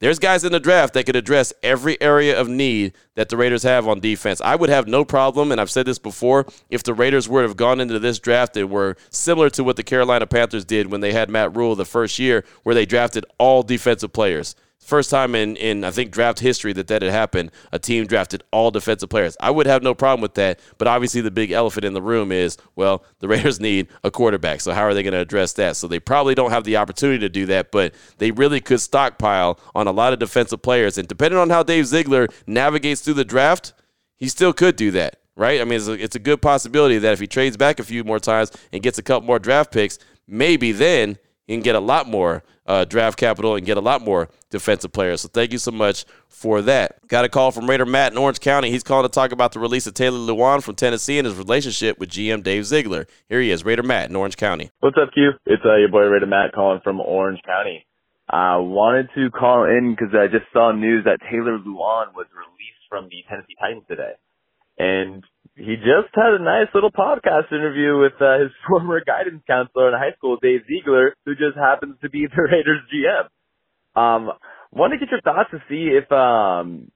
[0.00, 3.64] There's guys in the draft that could address every area of need that the Raiders
[3.64, 4.40] have on defense.
[4.40, 7.58] I would have no problem, and I've said this before, if the Raiders would have
[7.58, 11.12] gone into this draft and were similar to what the Carolina Panthers did when they
[11.12, 14.56] had Matt Rhule the first year, where they drafted all defensive players.
[14.90, 17.52] First time in, in I think draft history that that had happened.
[17.70, 19.36] A team drafted all defensive players.
[19.38, 22.32] I would have no problem with that, but obviously the big elephant in the room
[22.32, 24.60] is well, the Raiders need a quarterback.
[24.60, 25.76] So how are they going to address that?
[25.76, 29.60] So they probably don't have the opportunity to do that, but they really could stockpile
[29.76, 30.98] on a lot of defensive players.
[30.98, 33.72] And depending on how Dave Ziegler navigates through the draft,
[34.16, 35.60] he still could do that right?
[35.60, 38.04] I mean, it's a, it's a, good possibility that if he trades back a few
[38.04, 41.16] more times and gets a couple more draft picks, maybe then
[41.50, 44.92] he can get a lot more uh, draft capital and get a lot more defensive
[44.92, 45.22] players.
[45.22, 47.04] So thank you so much for that.
[47.08, 48.70] Got a call from Raider Matt in Orange County.
[48.70, 51.98] He's calling to talk about the release of Taylor Lewan from Tennessee and his relationship
[51.98, 53.08] with GM Dave Ziegler.
[53.28, 54.70] Here he is, Raider Matt in Orange County.
[54.78, 55.32] What's up, Q?
[55.44, 57.84] It's uh, your boy Raider Matt calling from Orange County.
[58.28, 62.86] I wanted to call in because I just saw news that Taylor Lewan was released
[62.88, 64.12] from the Tennessee Titans today.
[64.78, 65.24] And
[65.60, 69.94] he just had a nice little podcast interview with uh, his former guidance counselor in
[69.94, 73.28] high school, Dave Ziegler, who just happens to be the Raiders GM.
[74.00, 74.30] Um,
[74.72, 76.90] want to get your thoughts to see if um,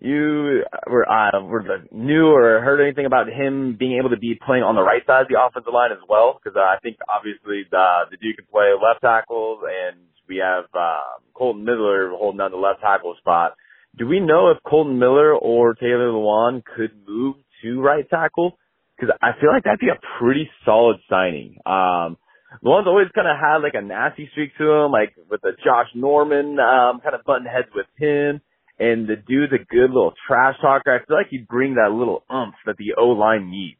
[0.00, 4.64] you were uh, were knew or heard anything about him being able to be playing
[4.64, 7.62] on the right side of the offensive line as well, because uh, I think obviously
[7.70, 12.50] the the dude can play left tackles and we have uh, Kolton Miller holding down
[12.50, 13.54] the left tackle spot.
[13.98, 18.58] Do we know if Kolton Miller or Taylor Lewan could move to right tackle?
[18.96, 21.58] Because I feel like that'd be a pretty solid signing.
[21.64, 22.18] Um,
[22.64, 25.88] Lewan's always kind of had like a nasty streak to him, like with the Josh
[25.94, 28.40] Norman um, kind of button heads with him.
[28.78, 30.90] And the dude's a good little trash talker.
[30.90, 33.78] I feel like he'd bring that little umph that the O line needs.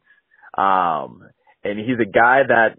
[0.55, 1.23] Um,
[1.63, 2.77] and he's a guy that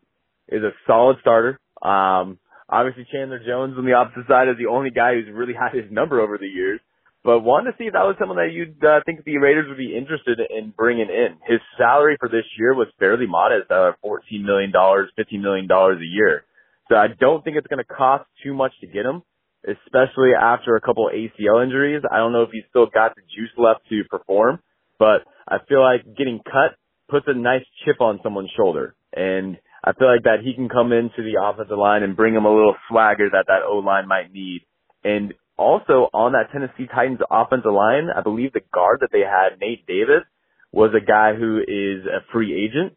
[0.48, 1.58] is a solid starter.
[1.82, 2.38] Um,
[2.68, 5.90] obviously Chandler Jones on the opposite side is the only guy who's really had his
[5.90, 6.80] number over the years.
[7.24, 9.78] But wanted to see if that was someone that you'd uh, think the Raiders would
[9.78, 11.38] be interested in bringing in.
[11.46, 16.44] His salary for this year was fairly modest, uh, $14 million, $15 million a year.
[16.88, 19.22] So I don't think it's going to cost too much to get him,
[19.62, 22.02] especially after a couple ACL injuries.
[22.10, 24.58] I don't know if he's still got the juice left to perform,
[24.98, 26.74] but I feel like getting cut
[27.08, 28.96] puts a nice chip on someone's shoulder.
[29.12, 32.46] And I feel like that he can come into the offensive line and bring him
[32.46, 34.62] a little swagger that that O line might need.
[35.04, 39.60] And also on that Tennessee Titans offensive line, I believe the guard that they had,
[39.60, 40.24] Nate Davis,
[40.72, 42.96] was a guy who is a free agent.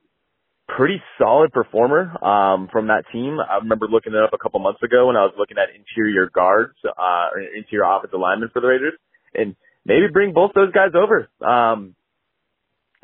[0.67, 3.37] Pretty solid performer um, from that team.
[3.39, 6.29] I remember looking it up a couple months ago when I was looking at interior
[6.33, 8.97] guards uh, or interior offensive linemen for the Raiders,
[9.35, 11.29] and maybe bring both those guys over.
[11.45, 11.95] Um,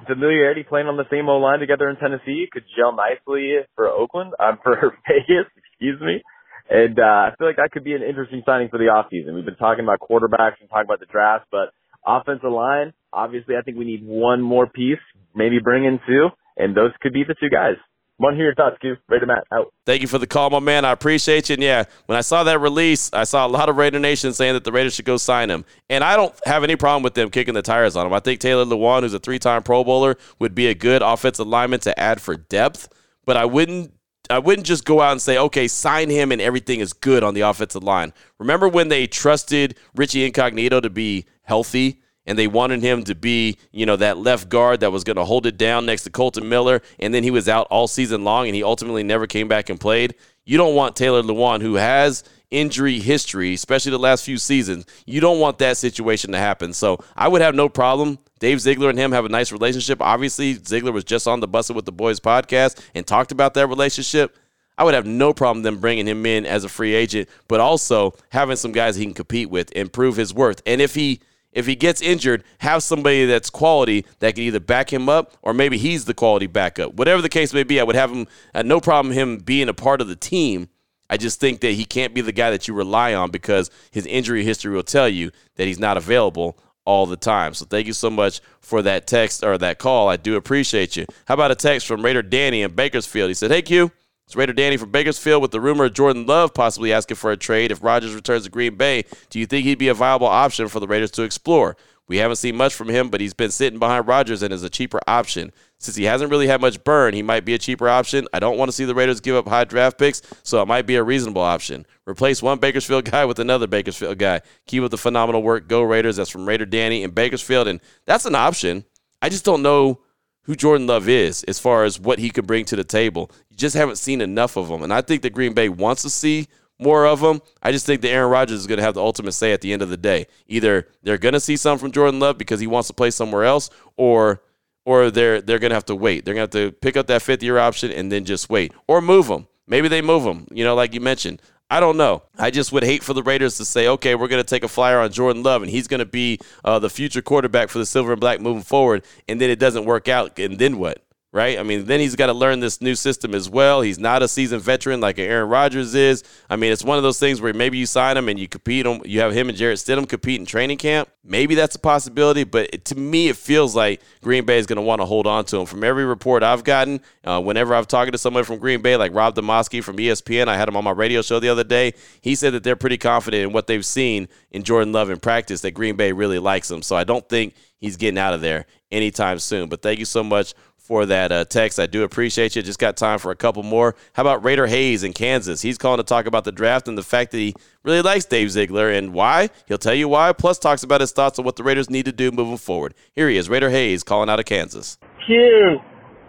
[0.07, 4.33] familiarity playing on the same O line together in Tennessee could gel nicely for Oakland,
[4.39, 6.23] um, for Vegas, excuse me.
[6.69, 9.35] And uh, I feel like that could be an interesting signing for the offseason.
[9.35, 11.73] We've been talking about quarterbacks and talking about the draft, but
[12.05, 14.99] offensive line, obviously, I think we need one more piece,
[15.35, 17.75] maybe bring in two, and those could be the two guys.
[18.21, 18.97] Want to hear your thoughts, Q?
[19.09, 19.73] Raider Matt, out.
[19.87, 20.85] Thank you for the call, my man.
[20.85, 21.55] I appreciate you.
[21.55, 24.53] And yeah, when I saw that release, I saw a lot of Raider Nation saying
[24.53, 25.65] that the Raiders should go sign him.
[25.89, 28.13] And I don't have any problem with them kicking the tires on him.
[28.13, 31.47] I think Taylor Lewan, who's a three time Pro Bowler, would be a good offensive
[31.47, 32.89] lineman to add for depth.
[33.25, 33.91] But I wouldn't
[34.31, 37.33] I wouldn't just go out and say, okay, sign him and everything is good on
[37.33, 38.13] the offensive line.
[38.39, 43.57] Remember when they trusted Richie Incognito to be healthy and they wanted him to be,
[43.71, 46.47] you know, that left guard that was going to hold it down next to Kolton
[46.47, 49.69] Miller, and then he was out all season long, and he ultimately never came back
[49.69, 50.13] and played.
[50.45, 54.85] You don't want Taylor Lewan, who has injury history, especially the last few seasons.
[55.05, 56.73] You don't want that situation to happen.
[56.73, 58.19] So I would have no problem.
[58.41, 60.01] Dave Ziegler and him have a nice relationship.
[60.01, 63.67] Obviously, Ziegler was just on the Bussin' with the Boys podcast and talked about that
[63.67, 64.35] relationship.
[64.79, 68.15] I would have no problem them bringing him in as a free agent, but also
[68.29, 70.59] having some guys he can compete with and prove his worth.
[70.65, 74.91] And if he if he gets injured, have somebody that's quality that can either back
[74.91, 76.93] him up or maybe he's the quality backup.
[76.95, 78.25] Whatever the case may be, I would have him
[78.55, 80.69] uh, no problem him being a part of the team.
[81.11, 84.07] I just think that he can't be the guy that you rely on because his
[84.07, 87.53] injury history will tell you that he's not available all the time.
[87.53, 90.09] So thank you so much for that text or that call.
[90.09, 91.05] I do appreciate you.
[91.25, 93.29] How about a text from Raider Danny in Bakersfield?
[93.29, 93.91] He said, "Hey Q,
[94.31, 97.37] it's Raider Danny from Bakersfield with the rumor of Jordan Love possibly asking for a
[97.37, 99.03] trade if Rodgers returns to Green Bay.
[99.29, 101.75] Do you think he'd be a viable option for the Raiders to explore?
[102.07, 104.69] We haven't seen much from him, but he's been sitting behind Rodgers and is a
[104.69, 105.51] cheaper option.
[105.81, 108.27] Since he hasn't really had much burn, he might be a cheaper option.
[108.33, 110.85] I don't want to see the Raiders give up high draft picks, so it might
[110.85, 111.87] be a reasonable option.
[112.07, 114.41] Replace one Bakersfield guy with another Bakersfield guy.
[114.67, 115.67] Keep up the phenomenal work.
[115.67, 116.17] Go Raiders.
[116.17, 118.85] That's from Raider Danny in Bakersfield, and that's an option.
[119.23, 120.01] I just don't know
[120.43, 123.31] who Jordan Love is as far as what he could bring to the table.
[123.49, 124.83] You just haven't seen enough of him.
[124.83, 127.41] And I think that Green Bay wants to see more of him.
[127.63, 129.73] I just think that Aaron Rodgers is going to have the ultimate say at the
[129.73, 130.27] end of the day.
[130.47, 133.45] Either they're going to see something from Jordan Love because he wants to play somewhere
[133.45, 134.41] else, or
[134.85, 136.25] or they're they're to have to wait.
[136.25, 139.01] They're to have to pick up that fifth year option and then just wait, or
[139.01, 139.47] move them.
[139.67, 140.47] Maybe they move them.
[140.51, 141.41] You know, like you mentioned.
[141.69, 142.23] I don't know.
[142.37, 144.67] I just would hate for the Raiders to say, okay, we're going to take a
[144.67, 147.85] flyer on Jordan Love and he's going to be uh, the future quarterback for the
[147.85, 151.01] Silver and Black moving forward, and then it doesn't work out, and then what?
[151.33, 151.57] Right?
[151.57, 153.81] I mean, then he's got to learn this new system as well.
[153.81, 156.23] He's not a seasoned veteran like Aaron Rodgers is.
[156.49, 158.85] I mean, it's one of those things where maybe you sign him and you compete
[158.85, 159.01] him.
[159.05, 161.09] You have him and Jarrett Stidham compete in training camp.
[161.23, 164.77] Maybe that's a possibility, but it, to me, it feels like Green Bay is going
[164.77, 165.65] to want to hold on to him.
[165.65, 169.13] From every report I've gotten, uh, whenever I've talked to someone from Green Bay, like
[169.13, 171.93] Rob Demovsky from ESPN, I had him on my radio show the other day.
[172.19, 175.61] He said that they're pretty confident in what they've seen in Jordan Love in practice,
[175.61, 176.81] that Green Bay really likes him.
[176.81, 179.69] So I don't think he's getting out of there anytime soon.
[179.69, 180.53] But thank you so much
[180.91, 181.79] for that uh, text.
[181.79, 182.61] I do appreciate you.
[182.61, 183.95] Just got time for a couple more.
[184.11, 185.61] How about Raider Hayes in Kansas?
[185.61, 188.51] He's calling to talk about the draft and the fact that he really likes Dave
[188.51, 189.51] Ziegler and why.
[189.69, 190.33] He'll tell you why.
[190.33, 192.93] Plus, talks about his thoughts on what the Raiders need to do moving forward.
[193.13, 194.97] Here he is, Raider Hayes, calling out of Kansas.
[195.25, 195.79] Q,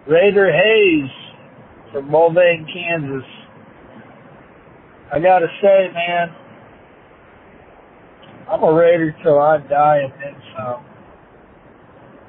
[0.07, 1.11] Raider Hayes
[1.91, 3.29] from Mulvane, Kansas.
[5.13, 6.37] I gotta say, man,
[8.49, 10.85] I'm a Raider till I die and then some.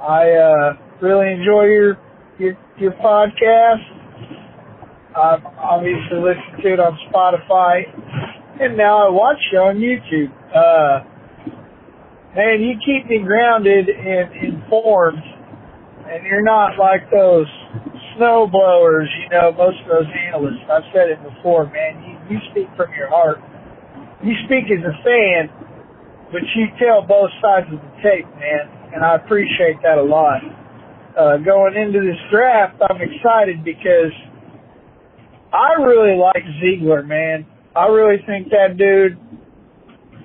[0.01, 2.02] I uh, really enjoy your
[2.39, 3.83] your your podcast.
[5.15, 7.85] I've obviously listened to it on Spotify
[8.59, 10.29] and now I watch you on YouTube.
[10.53, 11.01] Uh,
[12.35, 15.23] man, you keep me grounded and informed,
[16.05, 17.49] and you're not like those
[18.15, 20.61] snow blowers, you know, most of those analysts.
[20.69, 22.03] I've said it before, man.
[22.05, 23.41] You, you speak from your heart.
[24.21, 25.49] You speak as a fan,
[26.31, 30.45] but you tell both sides of the tape, man, and I appreciate that a lot.
[31.13, 34.11] Uh, going into this draft, I'm excited because
[35.53, 37.45] I really like Ziegler, man.
[37.75, 39.13] I really think that dude,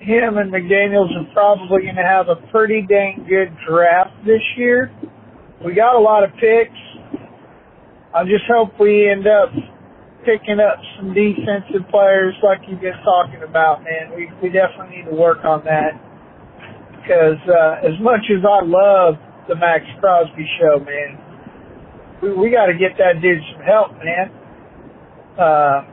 [0.00, 4.90] him and McDaniels are probably going to have a pretty dang good draft this year.
[5.64, 6.80] We got a lot of picks.
[8.14, 9.52] I just hope we end up
[10.24, 14.16] picking up some defensive players like you've been talking about, man.
[14.16, 15.92] We we definitely need to work on that
[16.96, 21.18] because uh, as much as I love the Maxx Crosby show, man,
[22.22, 24.30] we we got to get that dude some help, man.
[25.38, 25.84] Uh,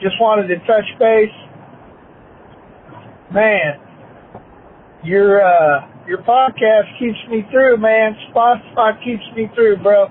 [0.00, 1.28] just wanted to touch base.
[3.32, 3.80] Man,
[5.04, 8.16] your uh your podcast keeps me through, man.
[8.30, 10.08] Spotify keeps me through, bro.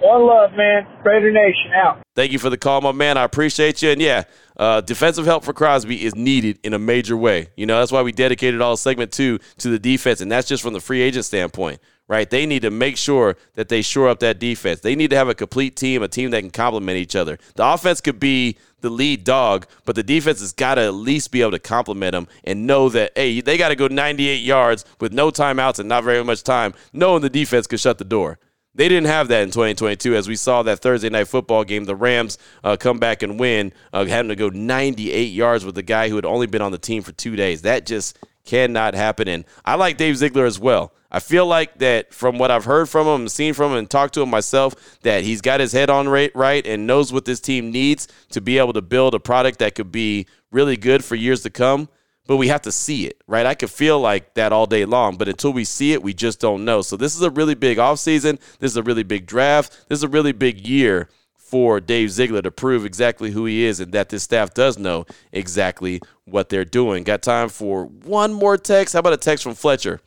[0.00, 0.86] One love, man.
[1.04, 2.02] Raider Nation out.
[2.14, 3.16] Thank you for the call, my man.
[3.16, 3.90] I appreciate you.
[3.90, 4.24] And yeah,
[4.56, 7.48] uh, defensive help for Crosby is needed in a major way.
[7.56, 10.62] You know, that's why we dedicated all segment two to the defense, and that's just
[10.62, 12.28] from the free agent standpoint right?
[12.30, 14.80] They need to make sure that they shore up that defense.
[14.80, 17.38] They need to have a complete team, a team that can complement each other.
[17.54, 21.32] The offense could be the lead dog, but the defense has got to at least
[21.32, 24.84] be able to complement them and know that, hey, they got to go 98 yards
[25.00, 28.38] with no timeouts and not very much time, knowing the defense could shut the door.
[28.76, 31.84] They didn't have that in 2022, as we saw that Thursday night football game.
[31.84, 35.82] The Rams uh, come back and win, uh, having to go 98 yards with a
[35.82, 37.62] guy who had only been on the team for two days.
[37.62, 39.28] That just cannot happen.
[39.28, 40.92] And I like Dave Ziegler as well.
[41.10, 44.12] I feel like that from what I've heard from him, seen from him, and talked
[44.14, 47.40] to him myself, that he's got his head on right, right and knows what this
[47.40, 51.14] team needs to be able to build a product that could be really good for
[51.14, 51.88] years to come.
[52.26, 53.46] But we have to see it, right?
[53.46, 56.40] I could feel like that all day long, but until we see it, we just
[56.40, 56.82] don't know.
[56.82, 58.40] So this is a really big offseason.
[58.58, 59.86] This is a really big draft.
[59.88, 63.78] This is a really big year for Dave Ziegler to prove exactly who he is
[63.78, 67.04] and that this staff does know exactly what they're doing.
[67.04, 68.94] Got time for one more text?
[68.94, 70.00] How about a text from Fletcher?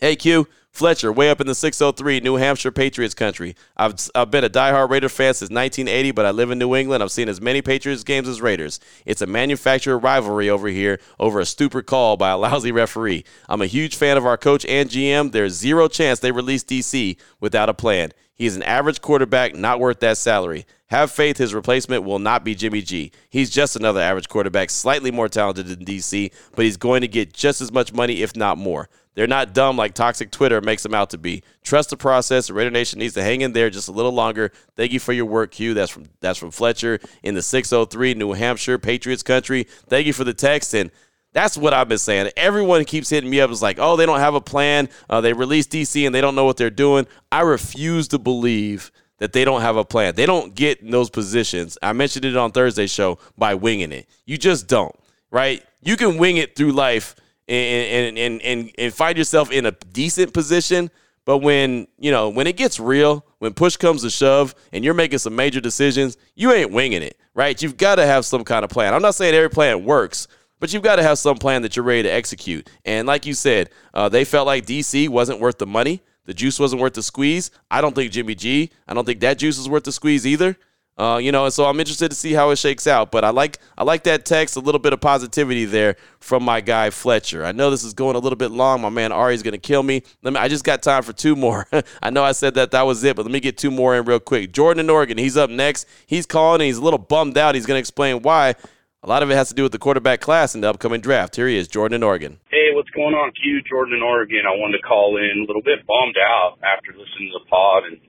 [0.00, 0.48] Hey, Q.
[0.70, 3.56] Fletcher, way up in the 603, New Hampshire Patriots country.
[3.76, 7.02] I've, I've been a diehard Raider fan since 1980, but I live in New England.
[7.02, 8.78] I've seen as many Patriots games as Raiders.
[9.04, 13.24] It's a manufactured rivalry over here over a stupid call by a lousy referee.
[13.48, 15.32] I'm a huge fan of our coach and GM.
[15.32, 18.12] There's zero chance they release DC without a plan.
[18.38, 20.64] He's an average quarterback, not worth that salary.
[20.90, 23.10] Have faith his replacement will not be Jimmy G.
[23.28, 27.32] He's just another average quarterback, slightly more talented than DC, but he's going to get
[27.32, 28.88] just as much money, if not more.
[29.18, 31.42] They're not dumb like toxic Twitter makes them out to be.
[31.64, 32.50] Trust the process.
[32.50, 34.52] Raider Nation needs to hang in there just a little longer.
[34.76, 35.74] Thank you for your work, Q.
[35.74, 39.64] That's from that's from Fletcher in the 603 New Hampshire Patriots country.
[39.88, 40.92] Thank you for the text and
[41.32, 42.30] that's what I've been saying.
[42.36, 43.50] Everyone keeps hitting me up.
[43.50, 44.88] It's like, oh, they don't have a plan.
[45.10, 47.04] Uh, they released DC and they don't know what they're doing.
[47.32, 50.14] I refuse to believe that they don't have a plan.
[50.14, 51.76] They don't get in those positions.
[51.82, 54.08] I mentioned it on Thursday's show by winging it.
[54.26, 54.94] You just don't,
[55.32, 55.60] right?
[55.82, 57.16] You can wing it through life
[57.48, 60.90] and, and, and, and find yourself in a decent position.
[61.24, 64.94] But when, you know, when it gets real, when push comes to shove and you're
[64.94, 67.60] making some major decisions, you ain't winging it, right?
[67.60, 68.94] You've got to have some kind of plan.
[68.94, 70.26] I'm not saying every plan works,
[70.60, 72.68] but you've got to have some plan that you're ready to execute.
[72.84, 76.02] And like you said, uh, they felt like DC wasn't worth the money.
[76.24, 77.50] The juice wasn't worth the squeeze.
[77.70, 80.56] I don't think Jimmy G, I don't think that juice is worth the squeeze either.
[80.98, 83.12] Uh, you know, and so I'm interested to see how it shakes out.
[83.12, 86.60] But I like I like that text, a little bit of positivity there from my
[86.60, 87.44] guy Fletcher.
[87.44, 88.80] I know this is going a little bit long.
[88.80, 90.02] My man Ari's gonna kill me.
[90.22, 90.40] Let me.
[90.40, 91.68] I just got time for two more.
[92.02, 94.04] I know I said that that was it, but let me get two more in
[94.06, 94.52] real quick.
[94.52, 95.86] Jordan in Oregon, he's up next.
[96.06, 96.62] He's calling.
[96.62, 97.54] he's a little bummed out.
[97.54, 98.56] He's gonna explain why.
[99.04, 101.36] A lot of it has to do with the quarterback class in the upcoming draft.
[101.36, 102.40] Here he is, Jordan in Oregon.
[102.50, 103.62] Hey, what's going on, Q?
[103.62, 104.42] Jordan in Oregon.
[104.44, 107.84] I wanted to call in a little bit bummed out after listening to the pod
[107.84, 108.00] and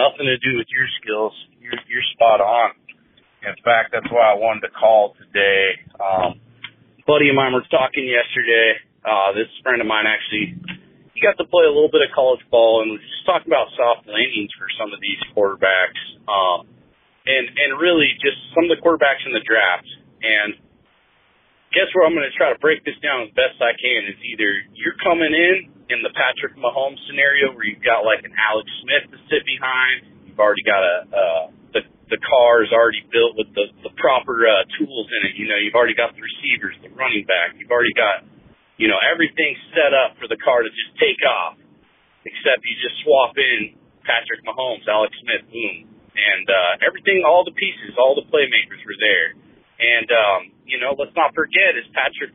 [0.00, 1.36] nothing to do with your skills.
[1.60, 2.72] You're, you're spot on.
[3.44, 5.84] In fact, that's why I wanted to call today.
[6.00, 6.40] Um,
[7.04, 8.80] buddy of mine was talking yesterday.
[9.04, 10.56] Uh, this friend of mine actually,
[11.12, 13.72] he got to play a little bit of college ball and was just talking about
[13.76, 16.00] soft landings for some of these quarterbacks.
[16.28, 16.68] Um,
[17.24, 19.88] and, and really just some of the quarterbacks in the draft.
[20.20, 20.56] And
[21.72, 24.20] guess where I'm going to try to break this down as best I can is
[24.20, 28.66] either you're coming in in the Patrick Mahomes scenario where you've got like an Alex
[28.82, 30.30] Smith to sit behind.
[30.30, 31.44] You've already got a, uh,
[32.10, 35.38] the car is already built with the, the proper uh, tools in it.
[35.38, 37.54] You know, you've already got the receivers, the running back.
[37.54, 38.26] You've already got,
[38.76, 41.54] you know, everything set up for the car to just take off,
[42.26, 45.86] except you just swap in Patrick Mahomes, Alex Smith, boom,
[46.18, 49.38] and uh, everything, all the pieces, all the playmakers were there.
[49.78, 52.34] And um, you know, let's not forget is Patrick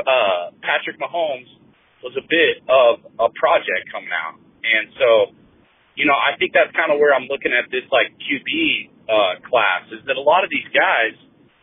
[0.00, 1.59] uh, Patrick Mahomes
[2.02, 5.08] was a bit of a project coming out, and so
[5.98, 8.50] you know, I think that's kind of where I'm looking at this like QB
[9.04, 11.12] uh, class is that a lot of these guys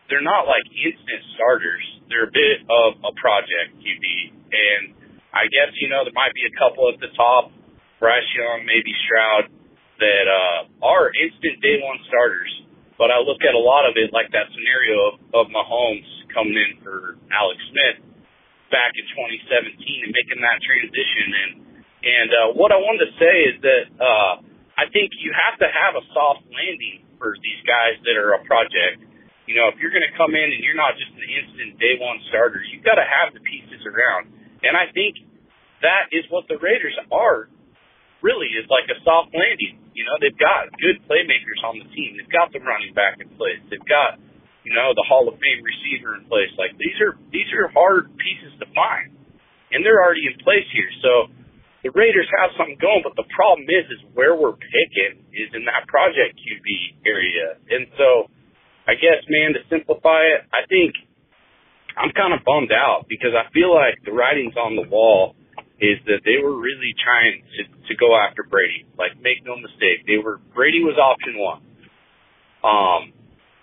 [0.08, 1.84] they're not like instant starters.
[2.08, 4.06] They're a bit of a project QB,
[4.48, 4.96] and
[5.36, 7.52] I guess you know there might be a couple at the top,
[8.00, 9.52] Bryce Young, maybe Stroud,
[10.00, 12.52] that uh, are instant day one starters.
[12.96, 16.56] But I look at a lot of it like that scenario of, of Mahomes coming
[16.56, 18.07] in for Alex Smith
[18.70, 21.28] back in 2017 and making that transition.
[21.32, 21.52] And
[21.98, 24.32] and uh, what I wanted to say is that uh,
[24.78, 28.42] I think you have to have a soft landing for these guys that are a
[28.46, 29.08] project
[29.48, 31.96] you know, if you're going to come in and you're not just an instant day
[31.96, 34.28] one starter, you've got to have the pieces around.
[34.60, 35.16] And I think
[35.80, 37.48] that is what the Raiders are
[38.20, 39.80] really is like a soft landing.
[39.96, 42.20] You know, they've got good playmakers on the team.
[42.20, 43.64] They've got the running back in place.
[43.72, 44.20] They've got,
[44.68, 46.52] you know, the Hall of Fame receiver in place.
[46.60, 49.16] Like these are these are hard pieces to find.
[49.72, 50.92] And they're already in place here.
[51.00, 51.32] So
[51.84, 55.64] the Raiders have something going, but the problem is is where we're picking is in
[55.64, 56.68] that project QB
[57.08, 57.56] area.
[57.72, 58.28] And so
[58.84, 60.96] I guess, man, to simplify it, I think
[61.96, 65.36] I'm kind of bummed out because I feel like the writing's on the wall
[65.80, 68.84] is that they were really trying to, to go after Brady.
[68.98, 71.62] Like, make no mistake, they were Brady was option one.
[72.64, 73.12] Um,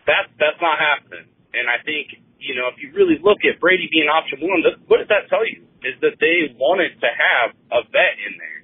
[0.07, 1.27] that that's not happening.
[1.53, 5.01] And I think you know if you really look at Brady being option one, what
[5.01, 5.65] does that tell you?
[5.85, 8.61] Is that they wanted to have a vet in there.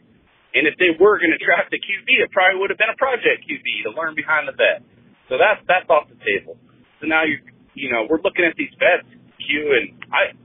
[0.52, 3.00] And if they were going to draft a QB, it probably would have been a
[3.00, 4.84] project QB to learn behind the vet.
[5.32, 6.60] So that's that's off the table.
[7.00, 7.40] So now you
[7.74, 9.08] you know we're looking at these vets,
[9.40, 9.48] Q,
[9.80, 10.36] and I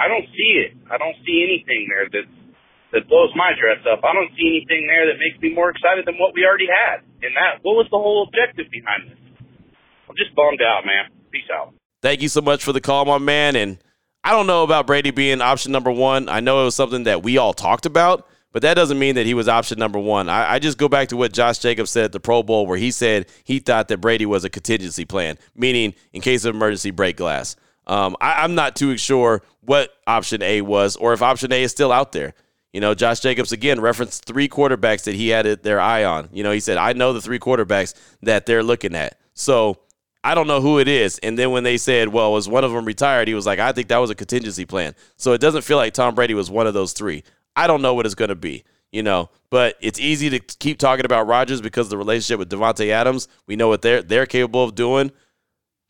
[0.00, 0.72] I don't see it.
[0.88, 2.26] I don't see anything there that
[2.96, 4.00] that blows my dress up.
[4.02, 7.04] I don't see anything there that makes me more excited than what we already had.
[7.20, 9.20] And that what was the whole objective behind this?
[10.10, 11.04] I'm just bummed out, man.
[11.30, 11.72] Peace out.
[12.02, 13.54] Thank you so much for the call, my man.
[13.54, 13.78] And
[14.24, 16.28] I don't know about Brady being option number one.
[16.28, 18.26] I know it was something that we all talked about.
[18.52, 20.28] But that doesn't mean that he was option number one.
[20.28, 22.76] I, I, just go back to what Josh Jacobs said at the Pro Bowl, where
[22.76, 26.90] he said he thought that Brady was a contingency plan, meaning in case of emergency,
[26.90, 27.54] break glass.
[27.86, 31.70] Um, I, I'm not too sure what option A was, or if option A is
[31.70, 32.34] still out there.
[32.72, 36.28] You know, Josh Jacobs again referenced three quarterbacks that he had their eye on.
[36.32, 39.18] You know, he said, I know the three quarterbacks that they're looking at.
[39.34, 39.78] So
[40.22, 41.18] I don't know who it is.
[41.18, 43.72] And then when they said, well, was one of them retired, he was like, I
[43.72, 44.94] think that was a contingency plan.
[45.16, 47.24] So it doesn't feel like Tom Brady was one of those three.
[47.56, 49.30] I don't know what it's going to be, you know.
[49.50, 53.56] But it's easy to keep talking about Rodgers because the relationship with Davante Adams, we
[53.56, 55.10] know what they're they're capable of doing.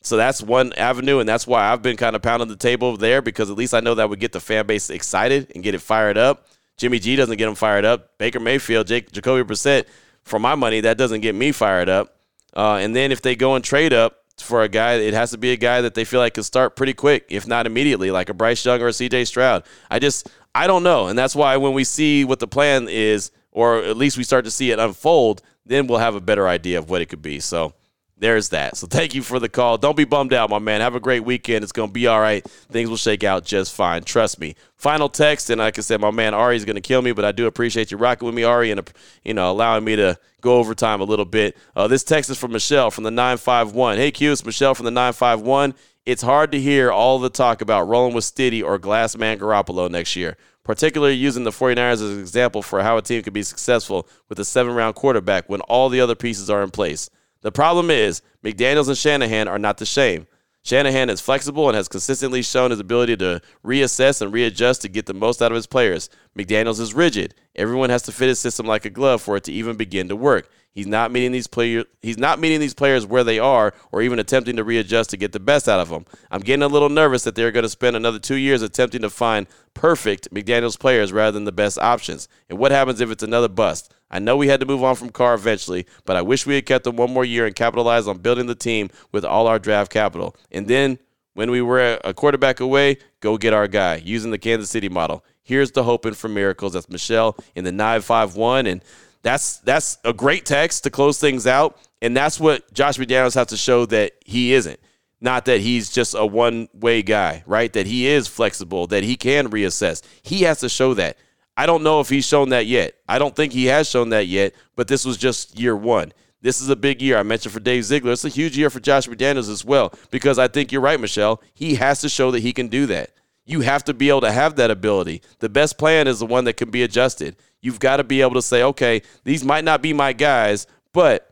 [0.03, 3.20] So that's one avenue, and that's why I've been kind of pounding the table there
[3.20, 5.83] because at least I know that would get the fan base excited and get it
[5.83, 6.47] fired up.
[6.78, 8.16] Jimmy G doesn't get them fired up.
[8.16, 9.85] Baker Mayfield, Jake, Jacoby Brissett,
[10.22, 12.16] for my money, that doesn't get me fired up.
[12.57, 15.38] Uh, and then if they go and trade up for a guy, it has to
[15.38, 18.28] be a guy that they feel like can start pretty quick, if not immediately, like
[18.28, 19.64] a Bryce Young or a CJ Stroud.
[19.91, 21.07] I just I don't know.
[21.07, 24.45] And that's why when we see what the plan is, or at least we start
[24.45, 27.41] to see it unfold, then we'll have a better idea of what it could be.
[27.41, 27.74] So
[28.20, 28.76] there's that.
[28.76, 29.78] So thank you for the call.
[29.78, 30.82] Don't be bummed out, my man.
[30.82, 31.62] Have a great weekend.
[31.62, 32.44] It's going to be all right.
[32.44, 34.04] Things will shake out just fine.
[34.04, 34.54] Trust me.
[34.76, 37.24] Final text, and like I said, my man Ari is going to kill me, but
[37.24, 38.90] I do appreciate you rocking with me, Ari, and
[39.24, 41.56] you know allowing me to go over time a little bit.
[41.74, 43.98] Uh, this text is from Michelle from the 951.
[43.98, 45.74] Hey, Q, it's Michelle from the 951.
[46.06, 50.16] It's hard to hear all the talk about rolling with Stiddy or Glassman Garoppolo next
[50.16, 54.08] year, particularly using the 49ers as an example for how a team could be successful
[54.28, 57.10] with a seven round quarterback when all the other pieces are in place.
[57.43, 60.26] The problem is, McDaniels and Shanahan are not the same.
[60.62, 65.07] Shanahan is flexible and has consistently shown his ability to reassess and readjust to get
[65.07, 66.11] the most out of his players.
[66.38, 67.34] McDaniels is rigid.
[67.57, 70.16] Everyone has to fit his system like a glove for it to even begin to
[70.16, 70.51] work.
[70.72, 71.86] He's not meeting these players.
[72.01, 75.32] He's not meeting these players where they are, or even attempting to readjust to get
[75.32, 76.05] the best out of them.
[76.30, 79.11] I'm getting a little nervous that they're going to spend another two years attempting to
[79.11, 82.28] find perfect McDaniel's players rather than the best options.
[82.49, 83.93] And what happens if it's another bust?
[84.11, 86.66] I know we had to move on from Carr eventually, but I wish we had
[86.66, 89.92] kept him one more year and capitalized on building the team with all our draft
[89.92, 90.36] capital.
[90.50, 90.98] And then
[91.34, 95.24] when we were a quarterback away, go get our guy using the Kansas City model.
[95.42, 96.72] Here's the hoping for miracles.
[96.72, 98.66] That's Michelle in the 951.
[98.66, 98.82] And
[99.22, 103.48] that's that's a great text to close things out, and that's what Josh McDaniels has
[103.48, 104.80] to show that he isn't.
[105.20, 107.70] Not that he's just a one way guy, right?
[107.72, 110.02] That he is flexible, that he can reassess.
[110.22, 111.18] He has to show that.
[111.61, 112.94] I don't know if he's shown that yet.
[113.06, 116.11] I don't think he has shown that yet, but this was just year one.
[116.40, 117.18] This is a big year.
[117.18, 118.12] I mentioned for Dave Ziegler.
[118.12, 121.42] It's a huge year for Josh McDaniels as well, because I think you're right, Michelle.
[121.52, 123.11] He has to show that he can do that.
[123.44, 125.20] You have to be able to have that ability.
[125.40, 127.36] The best plan is the one that can be adjusted.
[127.61, 131.30] You've got to be able to say, okay, these might not be my guys, but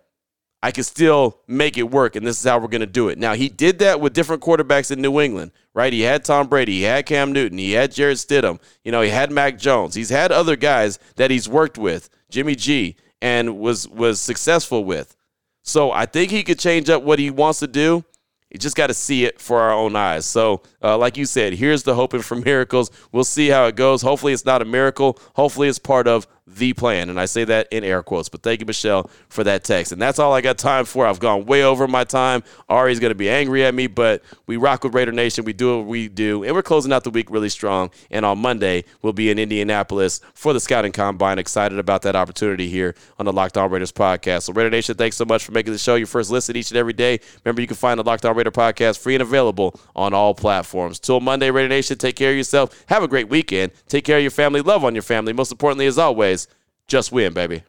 [0.62, 3.18] I can still make it work, and this is how we're going to do it.
[3.18, 5.92] Now, he did that with different quarterbacks in New England, right?
[5.92, 9.10] He had Tom Brady, he had Cam Newton, he had Jarrett Stidham, you know, he
[9.10, 9.94] had Mac Jones.
[9.94, 15.16] He's had other guys that he's worked with, Jimmy G, and was was successful with.
[15.62, 18.04] So I think he could change up what he wants to do.
[18.50, 20.24] You just got to see it for our own eyes.
[20.24, 22.90] So, uh, like you said, here's the hoping for miracles.
[23.12, 24.00] We'll see how it goes.
[24.00, 25.18] Hopefully, it's not a miracle.
[25.34, 26.26] Hopefully, it's part of
[26.56, 27.10] the plan.
[27.10, 28.28] And I say that in air quotes.
[28.28, 29.92] But thank you, Michelle, for that text.
[29.92, 31.06] And that's all I got time for.
[31.06, 32.42] I've gone way over my time.
[32.68, 35.44] Ari's going to be angry at me, but we rock with Raider Nation.
[35.44, 36.44] We do what we do.
[36.44, 37.90] And we're closing out the week really strong.
[38.10, 41.38] And on Monday, we'll be in Indianapolis for the Scouting Combine.
[41.38, 44.42] Excited about that opportunity here on the Locked On Raiders podcast.
[44.42, 46.78] So, Raider Nation, thanks so much for making the show your first listen each and
[46.78, 47.20] every day.
[47.44, 50.98] Remember, you can find the Locked On Raider podcast free and available on all platforms.
[50.98, 52.84] Till Monday, Raider Nation, take care of yourself.
[52.86, 53.72] Have a great weekend.
[53.88, 54.60] Take care of your family.
[54.60, 55.32] Love on your family.
[55.32, 56.37] Most importantly, as always,
[56.88, 57.62] just win, baby.